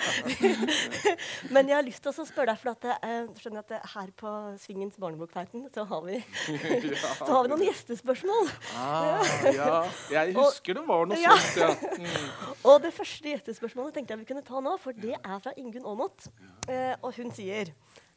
men 1.54 1.70
jeg 1.70 1.78
har 1.78 1.86
lyst 1.86 2.04
til 2.04 2.12
å 2.12 2.28
spørre 2.28 2.52
deg, 2.52 2.62
for 2.64 2.74
at, 2.74 2.90
uh, 3.06 3.38
skjønner 3.38 3.64
at 3.64 3.92
her 3.94 4.14
på 4.18 4.34
Svingens 4.58 4.98
barnebokverden 5.00 5.68
så 5.78 5.84
har 5.84 6.02
vi 6.02 6.24
så 7.18 7.30
har 7.30 7.44
vi 7.44 7.50
noen 7.52 7.64
gjestespørsmål. 7.68 8.50
Ah, 8.74 9.22
ja. 9.54 9.78
Jeg 10.10 10.34
husker 10.38 10.74
og, 10.74 10.80
det 10.80 10.86
var 10.88 11.10
noe 11.10 11.20
ja. 11.22 11.36
sånt. 11.52 11.86
Ja. 11.86 12.02
Mm. 12.02 12.56
og 12.70 12.80
det 12.82 12.92
første 12.96 13.30
gjestespørsmålet 13.34 13.98
tenkte 13.98 14.16
jeg 14.16 14.24
vi 14.24 14.30
kunne 14.32 14.46
ta 14.46 14.62
nå, 14.64 14.74
for 14.82 14.96
det 14.98 15.14
er 15.18 15.42
fra 15.44 15.54
Ingunn 15.60 15.86
Aamodt. 15.86 16.30
Eh, 16.66 16.94
og 16.98 17.14
hun 17.18 17.30
sier 17.36 17.70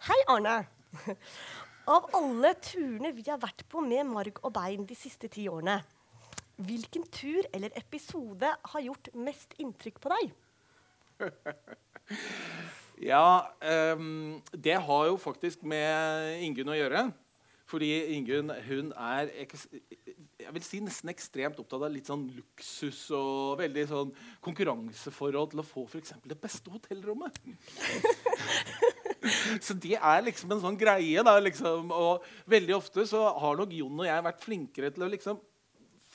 Hei, 0.07 0.17
Arne. 0.33 0.63
Av 1.91 2.07
alle 2.17 2.55
turene 2.61 3.11
vi 3.13 3.27
har 3.27 3.37
vært 3.41 3.61
på 3.69 3.83
med 3.85 4.07
marg 4.09 4.39
og 4.41 4.53
bein 4.55 4.87
de 4.89 4.97
siste 4.97 5.29
ti 5.29 5.45
årene, 5.49 5.81
hvilken 6.61 7.05
tur 7.13 7.45
eller 7.53 7.73
episode 7.77 8.49
har 8.73 8.85
gjort 8.85 9.09
mest 9.17 9.53
inntrykk 9.61 10.01
på 10.01 10.13
deg? 10.13 10.33
ja, 13.11 13.25
um, 13.93 14.39
det 14.53 14.77
har 14.87 15.09
jo 15.09 15.17
faktisk 15.21 15.61
med 15.61 16.41
Ingunn 16.45 16.73
å 16.73 16.77
gjøre. 16.77 17.09
Fordi 17.71 17.91
Ingunn 18.18 18.51
hun 18.68 18.91
er 19.00 19.29
jeg 20.41 20.53
vil 20.56 20.63
si 20.65 20.79
nesten 20.83 21.12
ekstremt 21.12 21.59
opptatt 21.62 21.85
av 21.85 21.94
litt 21.94 22.09
sånn 22.09 22.25
luksus 22.35 23.00
og 23.15 23.59
veldig 23.62 23.83
sånn 23.89 24.13
konkurranseforhold 24.44 25.53
til 25.53 25.62
å 25.62 25.67
få 25.67 25.86
f.eks. 25.88 26.15
det 26.27 26.38
beste 26.41 26.74
hotellrommet. 26.74 27.38
så 29.65 29.77
det 29.77 29.95
er 29.98 30.25
liksom 30.25 30.51
en 30.55 30.63
sånn 30.63 30.79
greie. 30.79 31.24
da, 31.24 31.38
liksom, 31.39 31.93
Og 31.95 32.25
veldig 32.51 32.75
ofte 32.79 33.05
så 33.10 33.24
har 33.43 33.60
nok 33.60 33.75
Jon 33.77 34.03
og 34.03 34.10
jeg 34.10 34.27
vært 34.27 34.45
flinkere 34.45 34.91
til 34.93 35.07
å 35.07 35.12
liksom 35.13 35.41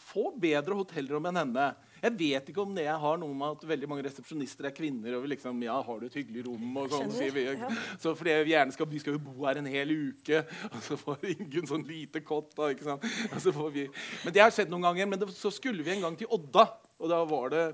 få 0.07 0.31
bedre 0.41 0.77
hotellrom 0.79 1.31
enn 1.31 1.43
henne. 1.45 1.71
Jeg 2.03 2.13
vet 2.19 2.51
ikke 2.51 2.63
om 2.63 2.75
det 2.77 2.85
jeg 2.85 3.01
har 3.03 3.19
noe 3.21 3.35
med 3.37 3.57
at 3.57 3.65
veldig 3.71 3.89
mange 3.89 4.05
resepsjonister 4.07 4.69
er 4.69 4.75
kvinner. 4.77 5.17
og 5.17 5.25
vi 5.25 5.33
liksom, 5.33 5.63
ja, 5.65 5.77
har 5.83 6.01
du 6.01 6.07
et 6.07 6.19
hyggelig 6.19 6.45
rom 6.47 6.77
og 6.83 6.93
sånn, 6.93 7.13
sier 7.15 7.33
vi. 7.35 7.47
Ja. 7.49 7.71
Så 8.03 8.13
fordi 8.19 8.37
vi 8.45 8.53
gjerne 8.53 8.77
skal, 8.77 8.91
vi 8.91 9.01
skal 9.03 9.17
jo 9.17 9.23
bo 9.25 9.47
her 9.47 9.61
en 9.63 9.71
hel 9.71 9.95
uke, 9.95 10.43
og 10.71 10.79
så 10.85 10.99
får 11.01 11.25
Ingunn 11.33 11.71
sånn 11.71 11.87
lite 11.89 12.23
kott. 12.27 12.53
da, 12.57 12.71
ikke 12.75 12.87
sant? 12.87 13.07
Vi, 13.77 13.87
men 14.25 14.37
Det 14.37 14.45
har 14.45 14.55
skjedd 14.55 14.73
noen 14.73 14.89
ganger. 14.91 15.11
Men 15.11 15.23
det, 15.23 15.31
så 15.37 15.53
skulle 15.55 15.87
vi 15.87 15.97
en 15.97 16.05
gang 16.05 16.19
til 16.21 16.31
Odda. 16.33 16.69
Og 17.01 17.13
da 17.13 17.21
var 17.29 17.53
det 17.53 17.65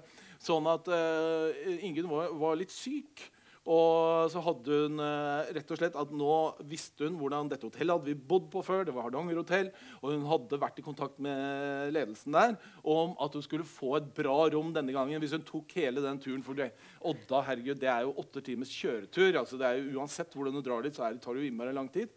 sånn 0.42 0.66
at 0.70 0.88
uh, 0.90 1.78
Ingunn 1.82 2.10
var, 2.10 2.32
var 2.38 2.58
litt 2.58 2.74
syk. 2.74 3.26
Og 3.62 4.26
så 4.32 4.40
hadde 4.42 4.74
hun 4.74 4.98
eh, 4.98 5.50
rett 5.54 5.68
og 5.70 5.78
slett 5.78 5.98
at 5.98 6.14
nå 6.18 6.36
visste 6.66 7.06
hun 7.06 7.14
hvordan 7.20 7.50
dette 7.50 7.68
hotellet 7.68 7.94
hadde 7.94 8.10
vi 8.10 8.26
bodd 8.32 8.48
på 8.50 8.62
før. 8.66 8.82
det 8.88 8.94
var 8.94 9.06
Hardanger 9.06 9.38
hotell, 9.38 9.70
Og 10.00 10.16
hun 10.16 10.24
hadde 10.26 10.58
vært 10.58 10.80
i 10.82 10.84
kontakt 10.86 11.20
med 11.22 11.92
ledelsen 11.94 12.34
der 12.34 12.56
om 12.82 13.14
at 13.22 13.36
hun 13.38 13.44
skulle 13.46 13.68
få 13.68 13.94
et 14.00 14.08
bra 14.16 14.48
rom 14.50 14.72
denne 14.74 14.94
gangen 14.94 15.22
hvis 15.22 15.36
hun 15.36 15.46
tok 15.46 15.70
hele 15.78 16.02
den 16.02 16.18
turen. 16.18 16.42
For 16.42 16.58
det, 16.58 16.72
Odda 17.06 17.44
herregud, 17.46 17.78
det 17.78 17.90
er 17.92 18.02
jo 18.02 18.16
åtte 18.18 18.42
timers 18.42 18.72
kjøretur. 18.74 19.38
altså 19.38 19.60
det 19.60 19.68
er 19.68 19.78
jo 19.78 20.00
Uansett 20.02 20.34
hvordan 20.34 20.58
du 20.58 20.62
drar 20.66 20.82
dit, 20.82 20.96
så 20.96 21.12
det, 21.12 21.22
tar 21.22 21.38
det 21.38 21.44
jo 21.44 21.52
innmari 21.52 21.74
lang 21.76 21.90
tid. 21.92 22.10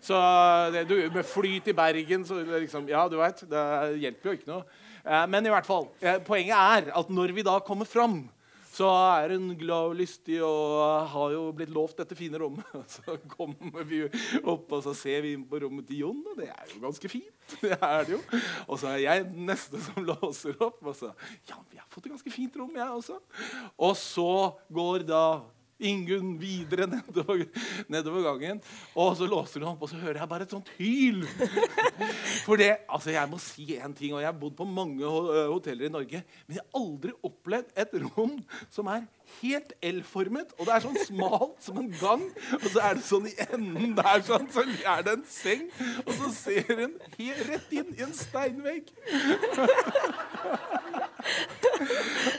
Så 0.00 0.16
det, 0.72 0.86
du, 0.88 0.96
Med 1.12 1.26
fly 1.28 1.58
til 1.60 1.76
Bergen 1.76 2.24
så 2.24 2.40
liksom, 2.40 2.88
Ja, 2.88 3.04
du 3.08 3.18
veit. 3.20 3.44
Det 3.44 3.64
hjelper 4.00 4.30
jo 4.30 4.38
ikke 4.38 4.48
noe. 4.48 4.64
Eh, 5.04 5.26
men 5.28 5.44
i 5.44 5.52
hvert 5.52 5.68
fall, 5.68 5.90
eh, 6.00 6.16
poenget 6.24 6.56
er 6.56 6.90
at 6.96 7.12
når 7.12 7.36
vi 7.36 7.44
da 7.44 7.58
kommer 7.60 7.84
fram 7.84 8.24
så 8.76 8.88
er 8.92 9.32
hun 9.32 9.54
glad 9.56 9.92
og 9.92 9.96
lystig 9.96 10.36
og 10.44 11.06
har 11.12 11.32
jo 11.32 11.44
blitt 11.56 11.72
lovt 11.72 12.02
dette 12.02 12.16
fine 12.18 12.40
rommet. 12.42 12.66
Så 12.96 13.16
kommer 13.32 13.86
vi 13.88 14.02
opp 14.42 14.72
og 14.76 14.82
så 14.84 14.92
ser 14.96 15.22
vi 15.24 15.32
inn 15.36 15.46
på 15.48 15.60
rommet 15.62 15.86
til 15.88 16.02
Jon, 16.02 16.20
og 16.28 16.36
det 16.38 16.50
er 16.52 16.74
jo 16.74 16.82
ganske 16.84 17.10
fint. 17.10 17.32
Det 17.62 17.76
er 17.76 18.04
det 18.04 18.16
jo. 18.16 18.20
Og 18.66 18.80
så 18.80 18.90
er 18.90 19.00
jeg 19.04 19.26
den 19.28 19.46
neste 19.48 19.80
som 19.80 20.06
låser 20.10 20.56
opp. 20.58 20.80
Og 20.82 20.96
så 20.98 21.12
Ja, 21.48 21.58
vi 21.70 21.78
har 21.78 21.86
fått 21.92 22.08
et 22.08 22.12
ganske 22.12 22.32
fint 22.34 22.56
rom, 22.58 22.74
jeg 22.76 22.88
også. 23.00 23.20
Og 23.78 23.94
så 24.00 24.30
går 24.74 25.06
da 25.08 25.22
Ingunn 25.76 26.36
videre 26.40 26.86
nedover, 26.88 27.42
nedover 27.92 28.22
gangen. 28.30 28.62
Og 28.96 29.16
så 29.18 29.28
låser 29.28 29.60
hun 29.60 29.74
opp, 29.74 29.82
og 29.84 29.90
så 29.90 30.00
hører 30.00 30.22
jeg 30.22 30.30
bare 30.30 30.46
et 30.46 30.54
sånt 30.54 30.70
hyl. 30.78 31.26
For 32.46 32.56
det, 32.60 32.72
altså 32.88 33.12
Jeg 33.12 33.28
må 33.30 33.40
si 33.42 33.76
en 33.76 33.94
ting, 33.96 34.14
og 34.14 34.22
jeg 34.22 34.30
har 34.30 34.38
bodd 34.40 34.56
på 34.56 34.68
mange 34.68 35.04
hoteller 35.04 35.88
i 35.88 35.92
Norge, 35.92 36.22
men 36.46 36.56
jeg 36.56 36.64
har 36.64 36.80
aldri 36.80 37.12
opplevd 37.26 37.76
et 37.76 37.94
rom 38.08 38.38
som 38.72 38.88
er 38.92 39.04
helt 39.40 39.72
L-formet. 39.84 40.54
Og 40.56 40.68
det 40.68 40.74
er 40.76 40.84
sånn 40.86 40.98
smalt 41.04 41.58
som 41.66 41.80
en 41.82 41.92
gang, 42.00 42.24
og 42.60 42.68
så 42.70 42.84
er 42.86 42.96
det 42.96 43.04
sånn 43.08 43.28
i 43.28 43.34
enden 43.48 43.96
der 43.98 44.24
sånn, 44.26 44.48
så 44.52 44.64
er 44.64 45.04
det 45.06 45.16
en 45.18 45.26
seng, 45.28 45.66
og 46.06 46.12
så 46.16 46.32
ser 46.32 46.72
hun 46.72 46.96
rett 47.50 47.72
inn 47.74 47.92
i 47.96 48.04
en 48.06 48.14
steinvegg. 48.16 48.92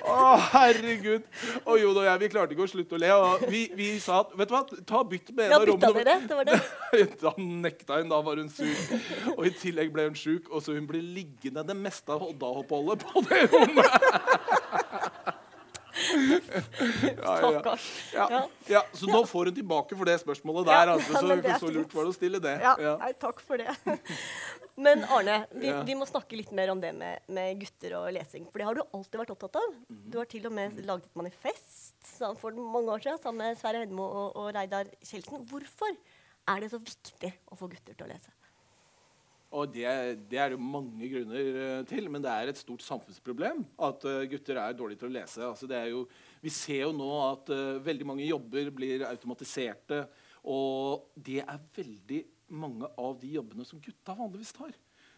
Å, 0.08 0.36
herregud. 0.54 1.26
Og 1.66 1.80
Jon 1.82 2.00
og 2.00 2.06
jeg 2.08 2.22
vi 2.24 2.30
klarte 2.32 2.56
ikke 2.56 2.66
å 2.66 2.72
slutte 2.72 2.98
å 2.98 3.02
le. 3.02 3.12
Og 3.14 3.46
vi, 3.52 3.64
vi 3.78 3.90
sa 4.04 4.22
at 4.24 4.34
vet 4.40 4.52
du 4.52 4.56
hva, 4.56 4.64
ta 4.88 5.04
bytt 5.08 5.34
med 5.36 5.50
en 5.50 5.58
av 5.58 5.68
rommene. 5.70 5.94
dere? 6.00 6.18
Det 6.28 6.38
var 6.40 6.50
det? 6.50 6.60
da 7.24 7.34
nekta 7.38 8.00
hun, 8.02 8.12
da 8.14 8.22
var 8.26 8.42
hun 8.42 8.52
sur. 8.54 9.02
Og 9.36 9.44
i 9.50 9.54
tillegg 9.58 9.92
ble 9.96 10.08
hun 10.10 10.18
sjuk, 10.18 10.52
og 10.52 10.64
så 10.66 10.78
hun 10.78 10.88
ble 10.90 11.02
liggende 11.04 11.66
det 11.68 11.78
meste 11.78 12.16
av 12.16 12.26
Odda-oppholdet 12.30 13.06
på 13.08 13.26
det 13.28 13.44
rommet. 13.54 14.57
Stakkars. 17.18 17.88
Ja, 18.14 18.28
Ja. 18.32 18.42
ja, 18.68 18.82
så 18.94 19.10
nå 19.10 19.24
får 19.28 19.50
hun 19.52 19.56
tilbake 19.58 19.98
for 19.98 20.10
det 20.10 20.18
spørsmålet 20.22 20.68
der. 20.70 20.92
Altså, 20.94 21.14
så, 21.20 21.36
det 21.42 21.58
så 21.62 21.72
lurt 21.74 21.94
var 21.96 22.08
det 22.08 22.14
å 22.14 22.16
stille 22.16 22.42
det. 22.44 22.56
Nei, 23.02 23.12
takk 23.22 23.42
for 23.44 23.62
det. 23.62 23.76
Men 24.88 25.02
Arne, 25.10 25.40
vi, 25.58 25.72
vi 25.88 25.96
må 25.98 26.06
snakke 26.06 26.38
litt 26.38 26.52
mer 26.54 26.70
om 26.70 26.82
det 26.82 26.92
med, 26.94 27.24
med 27.34 27.58
gutter 27.64 27.96
og 27.98 28.12
lesing. 28.14 28.46
For 28.52 28.62
det 28.62 28.68
har 28.70 28.78
du 28.78 28.84
alltid 28.86 29.18
vært 29.24 29.34
opptatt 29.34 29.58
av. 29.58 29.72
Mhm. 29.90 30.04
Du 30.14 30.20
har 30.22 30.30
til 30.30 30.46
og 30.50 30.54
med 30.54 30.78
laget 30.86 31.10
et 31.10 31.18
manifest 31.18 32.14
for 32.42 32.54
mange 32.54 32.94
år 32.94 33.04
siden 33.04 33.22
sammen 33.24 33.42
med 33.48 33.58
Sverre 33.60 33.82
Hedmo 33.84 34.06
og, 34.06 34.38
og 34.38 34.52
Reidar 34.56 34.90
Kjeldsen. 35.02 35.46
Hvorfor 35.50 35.98
er 36.48 36.62
det 36.64 36.70
så 36.72 36.80
viktig 36.80 37.34
å 37.52 37.58
få 37.60 37.70
gutter 37.74 37.98
til 37.98 38.06
å 38.06 38.12
lese? 38.14 38.32
Og 39.56 39.70
det, 39.72 39.86
det 40.28 40.40
er 40.44 40.52
det 40.52 40.60
mange 40.60 41.08
grunner 41.08 41.60
eh, 41.64 41.84
til, 41.88 42.10
men 42.12 42.24
det 42.24 42.32
er 42.32 42.50
et 42.52 42.60
stort 42.60 42.84
samfunnsproblem 42.84 43.62
at 43.88 44.08
eh, 44.10 44.26
gutter 44.34 44.60
er 44.60 44.76
dårlige 44.76 45.00
til 45.04 45.10
å 45.12 45.16
lese. 45.16 45.44
Altså, 45.48 45.70
det 45.72 45.78
er 45.80 45.94
jo, 45.94 46.02
vi 46.44 46.52
ser 46.52 46.84
jo 46.84 46.96
nå 46.96 47.08
at 47.24 47.54
uh, 47.56 47.78
veldig 47.84 48.08
mange 48.10 48.28
jobber 48.28 48.68
blir 48.76 49.06
automatiserte, 49.08 50.04
og 50.48 51.08
det 51.16 51.40
er 51.46 51.64
veldig 51.78 52.20
mange 52.60 52.92
av 53.00 53.16
de 53.22 53.32
jobbene 53.38 53.66
som 53.68 53.80
gutta 53.84 54.16
vanligvis 54.20 54.54
tar. 54.56 54.76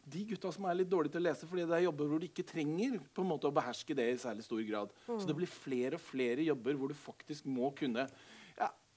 De 0.09 0.23
gutta 0.29 0.51
som 0.53 0.65
er 0.69 0.79
litt 0.79 0.89
dårlige 0.89 1.13
til 1.13 1.21
å 1.21 1.27
lese 1.27 1.49
fordi 1.49 1.65
det 1.69 1.75
er 1.75 1.85
jobber 1.85 2.09
hvor 2.09 2.21
de 2.21 2.29
ikke 2.29 2.47
trenger 2.47 2.95
på 3.13 3.25
en 3.25 3.29
måte 3.29 3.49
å 3.49 3.53
beherske 3.53 3.97
det 3.97 4.07
i 4.13 4.21
særlig 4.21 4.45
stor 4.45 4.61
grad. 4.65 4.93
Så 5.05 5.27
det 5.27 5.35
blir 5.37 5.51
flere 5.51 5.99
og 5.99 6.05
flere 6.05 6.45
jobber 6.47 6.79
hvor 6.79 6.89
du 6.89 6.97
faktisk 6.97 7.49
må 7.49 7.69
kunne 7.77 8.07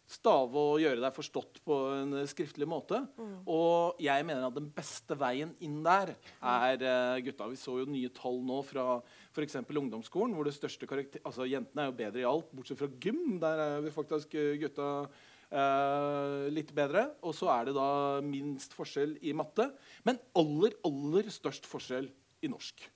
stave 0.08 0.58
og 0.58 0.80
gjøre 0.82 1.00
deg 1.00 1.14
forstått 1.14 1.60
på 1.66 1.76
en 1.94 2.14
skriftlig 2.28 2.66
måte. 2.68 3.00
Og 3.48 4.00
jeg 4.02 4.26
mener 4.28 4.46
at 4.46 4.56
den 4.56 4.68
beste 4.74 5.16
veien 5.18 5.54
inn 5.64 5.80
der 5.84 6.14
er 6.14 6.84
uh, 6.84 7.18
gutta. 7.24 7.48
Vi 7.50 7.60
så 7.60 7.78
jo 7.80 7.88
nye 7.88 8.12
tall 8.14 8.40
nå 8.44 8.60
fra 8.66 8.86
f.eks. 9.32 9.60
ungdomsskolen, 9.64 10.34
hvor 10.36 10.48
det 10.48 10.56
største 10.56 10.88
karakter... 10.90 11.22
Altså, 11.28 11.48
jentene 11.48 11.86
er 11.86 11.92
jo 11.92 11.98
bedre 12.00 12.24
i 12.24 12.28
alt, 12.28 12.50
bortsett 12.52 12.80
fra 12.82 12.90
gym. 13.02 13.38
Der 13.42 13.62
er 13.66 13.84
vi 13.84 13.94
faktisk 13.94 14.34
eh, 14.36 14.58
gutta 14.60 14.88
uh, 15.06 16.50
litt 16.52 16.74
bedre. 16.76 17.06
Og 17.24 17.36
så 17.36 17.48
er 17.54 17.70
det 17.70 17.78
da 17.78 17.88
minst 18.26 18.76
forskjell 18.76 19.16
i 19.24 19.36
matte. 19.36 19.70
Men 20.08 20.20
aller, 20.38 20.76
aller 20.88 21.32
størst 21.32 21.68
forskjell 21.70 22.10
i 22.42 22.52
norsk. 22.52 22.90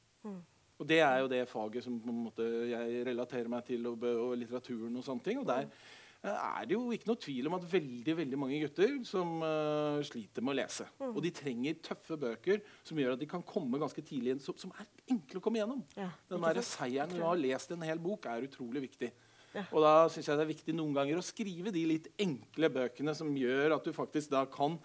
Og 0.76 0.88
det 0.88 0.98
er 1.00 1.22
jo 1.22 1.28
det 1.30 1.46
faget 1.48 1.84
som 1.86 1.96
på 2.02 2.12
en 2.12 2.24
måte 2.26 2.46
jeg 2.68 3.04
relaterer 3.06 3.48
meg 3.48 3.64
til, 3.64 3.86
og, 3.88 4.02
og 4.02 4.34
litteraturen 4.36 4.98
og 4.98 5.06
sånne 5.06 5.24
ting. 5.24 5.40
Og 5.40 5.48
der 5.48 5.64
eh, 5.64 5.94
er 6.32 6.66
det 6.68 6.76
jo 6.76 6.94
ikke 6.94 7.08
noe 7.10 7.20
tvil 7.22 7.48
om 7.50 7.56
at 7.58 7.66
veldig 7.70 8.16
veldig 8.20 8.40
mange 8.40 8.58
gutter 8.64 8.96
som 9.08 9.36
uh, 9.44 10.00
sliter 10.06 10.44
med 10.44 10.54
å 10.54 10.58
lese. 10.60 10.88
Og 11.10 11.20
de 11.24 11.32
trenger 11.34 11.78
tøffe 11.84 12.18
bøker 12.20 12.64
som 12.86 12.98
gjør 13.00 13.14
at 13.16 13.22
de 13.22 13.28
kan 13.30 13.44
komme 13.46 13.80
ganske 13.82 14.04
tidlig 14.06 14.34
inn, 14.34 14.42
som, 14.42 14.56
som 14.58 14.74
er 14.80 14.88
enkle 15.14 15.40
å 15.40 15.44
komme 15.44 15.62
gjennom. 15.62 15.84
Ja, 15.98 16.10
Den 16.30 16.44
der 16.48 16.62
seieren 16.66 17.14
ved 17.14 17.24
å 17.24 17.30
ha 17.30 17.38
lest 17.38 17.72
en 17.74 17.86
hel 17.86 18.02
bok 18.02 18.28
er 18.30 18.48
utrolig 18.48 18.86
viktig. 18.88 19.12
Ja. 19.56 19.64
Og 19.72 19.80
da 19.80 19.92
syns 20.12 20.26
jeg 20.28 20.36
det 20.36 20.44
er 20.44 20.50
viktig 20.50 20.74
noen 20.76 20.96
ganger 20.96 21.20
å 21.20 21.24
skrive 21.24 21.72
de 21.72 21.84
litt 21.88 22.10
enkle 22.20 22.68
bøkene 22.74 23.14
som 23.16 23.30
gjør 23.38 23.78
at 23.78 23.86
du 23.86 23.94
faktisk 23.96 24.34
da 24.34 24.42
kan 24.52 24.76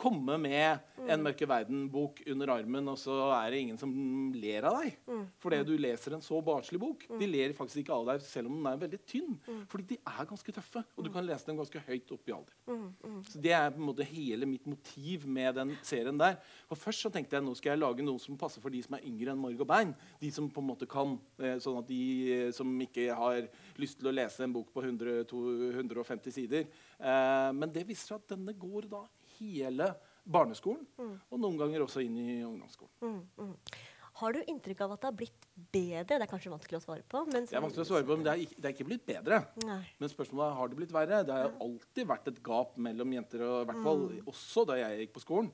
komme 0.00 0.38
med 0.40 0.80
Mm. 1.00 1.08
en 1.14 1.22
Mørke 1.24 1.46
verden-bok 1.48 2.18
under 2.28 2.50
armen, 2.52 2.88
og 2.92 2.98
så 3.00 3.14
er 3.32 3.50
det 3.54 3.60
ingen 3.62 3.78
som 3.80 3.90
ler 4.36 4.66
av 4.68 4.74
deg. 4.82 4.98
Mm. 5.08 5.22
Fordi 5.40 5.60
du 5.64 5.72
leser 5.80 6.12
en 6.12 6.20
så 6.20 6.36
barnslig 6.44 6.78
bok. 6.82 7.06
De 7.18 7.26
ler 7.26 7.54
faktisk 7.56 7.80
ikke 7.80 7.94
av 7.96 8.04
deg 8.10 8.20
selv 8.26 8.50
om 8.50 8.58
den 8.58 8.68
er 8.68 8.76
veldig 8.82 8.98
tynn. 9.08 9.38
Mm. 9.48 9.62
Fordi 9.72 9.86
de 9.94 9.96
er 9.96 10.28
ganske 10.28 10.52
tøffe, 10.52 10.82
og 10.98 11.06
du 11.06 11.08
kan 11.14 11.24
lese 11.24 11.46
dem 11.48 11.56
ganske 11.56 11.80
høyt 11.86 12.12
opp 12.12 12.28
i 12.28 12.34
alder. 12.36 12.52
Mm, 12.68 13.22
Så 13.24 13.40
Det 13.40 13.52
er 13.56 13.70
på 13.70 13.80
en 13.80 13.86
måte 13.88 14.04
hele 14.04 14.44
mitt 14.46 14.66
motiv 14.68 15.24
med 15.26 15.54
den 15.54 15.72
serien 15.82 16.18
der. 16.20 16.36
For 16.68 16.76
Først 16.76 17.00
så 17.06 17.10
tenkte 17.12 17.38
jeg 17.38 17.42
nå 17.46 17.54
skal 17.56 17.70
jeg 17.72 17.80
lage 17.80 18.04
noe 18.04 18.18
som 18.20 18.36
passer 18.36 18.60
for 18.60 18.68
de 18.68 18.82
som 18.84 18.96
er 18.96 19.06
yngre 19.08 19.32
enn 19.32 19.40
Margot 19.40 19.66
Bein. 19.66 19.94
De 20.20 20.30
som 20.30 20.50
på 20.50 20.60
en 20.60 20.68
måte 20.68 20.86
kan, 20.86 21.18
eh, 21.38 21.56
Sånn 21.60 21.78
at 21.78 21.86
de 21.88 22.32
eh, 22.48 22.50
som 22.52 22.66
ikke 22.78 23.08
har 23.16 23.48
lyst 23.78 23.98
til 23.98 24.08
å 24.12 24.14
lese 24.14 24.40
en 24.44 24.52
bok 24.52 24.68
på 24.72 24.82
100, 24.84 25.24
250 25.24 26.30
sider. 26.30 26.66
Eh, 27.00 27.52
men 27.52 27.72
det 27.72 27.86
viser 27.88 28.12
seg 28.12 28.20
at 28.20 28.28
denne 28.36 28.52
går 28.58 28.88
da 28.90 29.02
hele 29.40 29.92
barneskolen, 30.30 30.84
og 31.00 31.40
noen 31.40 31.56
ganger 31.58 31.86
også 31.86 32.04
inn 32.04 32.18
i 32.20 32.42
ungdomsskolen. 32.44 32.92
Mm, 33.00 33.48
mm. 33.48 33.80
Har 34.20 34.34
du 34.36 34.40
inntrykk 34.52 34.82
av 34.84 34.94
at 34.94 35.00
det 35.00 35.08
har 35.08 35.16
blitt 35.16 35.46
bedre? 35.72 36.18
Det 36.18 36.24
er 36.26 36.28
kanskje 36.28 36.52
vanskelig 36.52 36.80
å 36.80 36.82
svare 36.82 37.04
på. 37.08 37.22
Men 37.30 37.46
Det 37.48 37.56
er 37.56 37.62
vanskelig 37.64 37.86
å 37.86 37.88
svare 37.88 38.04
på, 38.04 38.16
men 38.18 38.26
det 38.26 38.32
er 38.32 38.42
ikke, 38.44 38.56
det 38.58 38.68
er 38.68 38.74
ikke 38.74 38.86
blitt 38.88 39.06
bedre. 39.08 39.38
Nei. 39.64 39.78
Men 40.02 40.12
spørsmålet 40.12 40.44
er 40.44 40.58
har 40.58 40.70
det 40.70 40.78
blitt 40.80 40.92
verre. 40.92 41.20
Det 41.24 41.36
har 41.36 41.46
jo 41.46 41.68
alltid 41.68 42.10
vært 42.10 42.28
et 42.28 42.42
gap 42.44 42.74
mellom 42.88 43.14
jenter, 43.16 43.44
og 43.46 43.62
i 43.62 43.68
hvert 43.70 43.82
fall 43.86 44.04
også 44.34 44.66
da 44.68 44.76
jeg 44.80 44.98
gikk 45.04 45.14
på 45.16 45.24
skolen. 45.24 45.50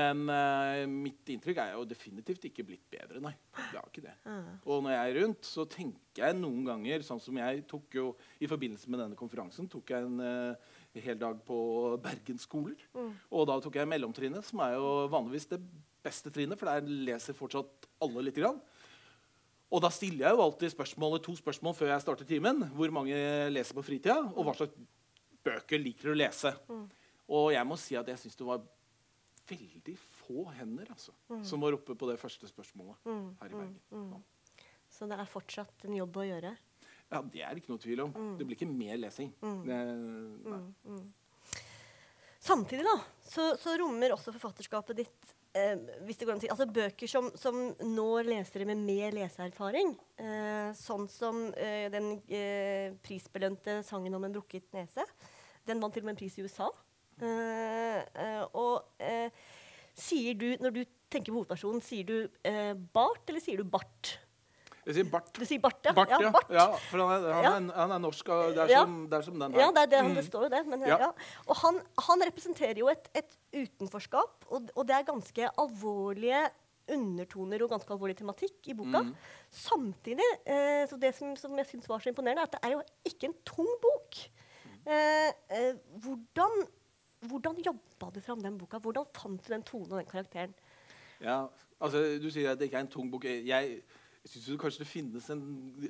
Men 0.00 0.24
uh, 0.32 0.86
mitt 0.88 1.34
inntrykk 1.34 1.60
er 1.60 1.74
jo 1.76 1.84
definitivt 1.90 2.48
ikke 2.48 2.64
blitt 2.70 2.86
bedre, 2.94 3.20
nei. 3.26 3.34
Det 3.58 3.76
har 3.76 3.90
ikke 3.90 4.06
det. 4.06 4.16
Og 4.64 4.84
når 4.86 4.96
jeg 4.96 5.02
er 5.04 5.20
rundt, 5.20 5.50
så 5.50 5.68
tenker 5.68 6.24
jeg 6.24 6.40
noen 6.40 6.64
ganger, 6.66 7.04
sånn 7.04 7.20
som 7.22 7.36
jeg 7.42 7.66
tok 7.68 8.00
jo 8.00 8.06
i 8.40 8.48
forbindelse 8.48 8.88
med 8.88 9.04
denne 9.04 9.18
konferansen, 9.18 9.68
tok 9.70 9.92
jeg 9.92 10.08
en 10.08 10.24
eh, 10.24 10.78
hel 10.98 11.18
dag 11.20 11.38
på 11.46 11.56
Bergensskoler. 12.02 12.80
Mm. 12.96 13.12
Og 13.30 13.46
da 13.46 13.58
tok 13.62 13.78
jeg 13.78 13.88
mellomtrinnet, 13.90 14.46
som 14.46 14.62
er 14.64 14.74
jo 14.74 15.06
vanligvis 15.12 15.46
det 15.52 15.60
beste 16.02 16.32
trinnet, 16.34 16.58
for 16.58 16.66
der 16.66 16.86
leser 17.10 17.36
fortsatt 17.36 17.86
alle 18.02 18.24
lite 18.26 18.42
grann. 18.42 18.58
Og 19.70 19.84
da 19.84 19.90
stiller 19.94 20.26
jeg 20.26 20.34
jo 20.34 20.42
alltid 20.42 20.72
spørsmålet, 20.72 21.22
to 21.22 21.36
spørsmål 21.38 21.76
før 21.78 21.92
jeg 21.92 22.02
starter 22.02 22.26
timen. 22.26 22.64
Hvor 22.74 22.90
mange 22.94 23.14
leser 23.54 23.76
på 23.76 23.84
fritida, 23.86 24.18
og 24.34 24.48
hva 24.48 24.56
slags 24.58 24.74
bøker 25.46 25.78
liker 25.78 26.10
du 26.10 26.14
å 26.16 26.18
lese? 26.18 26.50
Og 27.30 27.52
jeg 27.54 27.68
må 27.68 27.78
si 27.78 27.94
at 27.98 28.10
jeg 28.10 28.18
syns 28.18 28.38
det 28.40 28.48
var 28.48 28.64
veldig 29.50 29.94
få 29.98 30.48
hender 30.58 30.90
altså, 30.90 31.14
som 31.46 31.62
var 31.62 31.74
oppe 31.74 31.94
på 31.98 32.08
det 32.10 32.18
første 32.20 32.50
spørsmålet 32.50 33.06
her 33.06 33.54
i 33.54 33.54
Bergen. 33.54 33.78
Ja. 33.94 34.20
Så 34.90 35.06
det 35.10 35.18
er 35.18 35.30
fortsatt 35.30 35.86
en 35.86 35.94
jobb 35.94 36.18
å 36.18 36.26
gjøre. 36.26 36.52
Ja, 37.10 37.20
Det 37.22 37.42
er 37.42 37.54
det 37.54 37.62
ikke 37.62 37.72
noe 37.74 37.82
tvil 37.82 38.04
om. 38.04 38.12
Det 38.38 38.46
blir 38.46 38.56
ikke 38.58 38.70
mer 38.70 38.96
lesing. 39.02 39.32
Det, 39.66 39.78
nei. 40.46 41.00
Samtidig 42.40 42.86
da, 42.86 42.96
så, 43.26 43.50
så 43.60 43.74
rommer 43.76 44.14
også 44.14 44.32
forfatterskapet 44.32 44.96
ditt 45.02 45.32
eh, 45.58 45.74
hvis 46.06 46.16
det 46.16 46.24
går 46.24 46.34
an 46.34 46.40
å 46.40 46.44
si, 46.46 46.48
altså 46.52 46.66
bøker 46.72 47.10
som, 47.10 47.26
som 47.36 47.58
når 47.84 48.30
lesere 48.30 48.64
med 48.68 48.80
mer 48.80 49.12
leseerfaring. 49.12 49.92
Eh, 50.16 50.70
sånn 50.78 51.04
som 51.12 51.42
eh, 51.52 51.90
den 51.92 52.14
eh, 52.32 52.94
prisbelønte 53.04 53.80
sangen 53.86 54.16
om 54.16 54.24
en 54.24 54.38
brukket 54.38 54.70
nese. 54.72 55.04
Den 55.68 55.82
vant 55.82 55.92
til 55.92 56.00
og 56.04 56.08
med 56.08 56.16
en 56.16 56.22
pris 56.22 56.38
i 56.40 56.46
USA. 56.46 56.70
Eh, 57.20 58.00
eh, 58.00 58.42
og 58.56 59.04
eh, 59.04 59.28
sier 60.00 60.38
du, 60.40 60.48
når 60.64 60.78
du 60.78 60.82
tenker 61.12 61.34
på 61.34 61.42
hovedpersonen, 61.42 61.84
sier 61.84 62.08
du 62.08 62.16
Bart 62.94 63.28
eller 63.28 63.42
sier 63.44 63.60
du 63.60 63.68
Bart? 63.68 64.14
Jeg 64.86 64.96
sier 64.96 65.08
Bart. 65.12 65.28
Du 65.36 65.44
sier 65.44 65.60
Bart, 65.60 65.80
ja. 65.84 65.92
Bart, 65.96 66.12
ja. 66.14 66.30
Bart. 66.32 66.52
ja 66.54 66.66
for 66.88 67.02
han 67.04 67.10
er, 67.12 67.32
han, 67.34 67.44
Ja. 67.44 67.52
er, 67.58 67.74
han 67.76 67.92
er 67.96 68.00
norsk. 68.00 68.30
Det 68.56 68.64
er, 68.64 68.72
som, 68.80 68.96
det 69.10 69.18
er 69.18 69.26
som 69.26 69.36
den 69.42 69.52
her. 69.52 69.60
Ja, 69.60 69.68
det, 69.76 69.82
er 69.84 69.90
det, 69.92 70.16
det 70.16 70.24
står 70.26 70.46
jo 70.46 70.50
det. 70.54 70.62
Men. 70.70 70.86
Og 71.46 71.54
han, 71.60 71.82
han 72.08 72.24
representerer 72.30 72.80
jo 72.80 72.88
et, 72.92 73.10
et 73.20 73.36
utenforskap, 73.52 74.48
og, 74.48 74.72
og 74.74 74.88
det 74.88 74.96
er 74.96 75.06
ganske 75.10 75.52
alvorlige 75.60 76.48
undertoner 76.90 77.62
og 77.62 77.70
ganske 77.74 77.94
alvorlig 77.94 78.16
tematikk 78.18 78.72
i 78.72 78.74
boka. 78.74 79.04
Mm. 79.04 79.12
Samtidig, 79.54 80.26
eh, 80.48 80.82
så 80.90 80.98
det 81.00 81.12
som, 81.14 81.36
som 81.38 81.54
jeg 81.60 81.68
syns 81.70 81.88
var 81.90 82.02
så 82.02 82.10
imponerende, 82.10 82.42
er 82.42 82.50
at 82.50 82.56
det 82.56 82.62
er 82.66 82.74
jo 82.74 82.82
ikke 83.12 83.30
en 83.30 83.36
tung 83.46 83.70
bok. 83.84 84.20
Eh, 84.86 85.30
eh, 85.54 85.72
hvordan, 86.02 86.64
hvordan 87.30 87.62
jobba 87.66 88.10
du 88.14 88.20
fram 88.24 88.42
den 88.42 88.58
boka? 88.58 88.80
Hvordan 88.82 89.06
fant 89.14 89.44
du 89.44 89.52
den 89.52 89.66
tonen 89.66 89.92
og 89.92 90.00
den 90.00 90.10
karakteren? 90.10 90.54
Ja, 91.20 91.44
altså 91.80 92.00
Du 92.22 92.30
sier 92.32 92.52
at 92.52 92.58
det 92.58 92.70
ikke 92.70 92.80
er 92.80 92.86
en 92.88 92.92
tung 92.92 93.10
bok. 93.12 93.24
Jeg 93.28 93.82
syns 94.28 94.48
kanskje 94.60 94.82
det 94.84 94.88
finnes 94.90 95.28
en, 95.32 95.42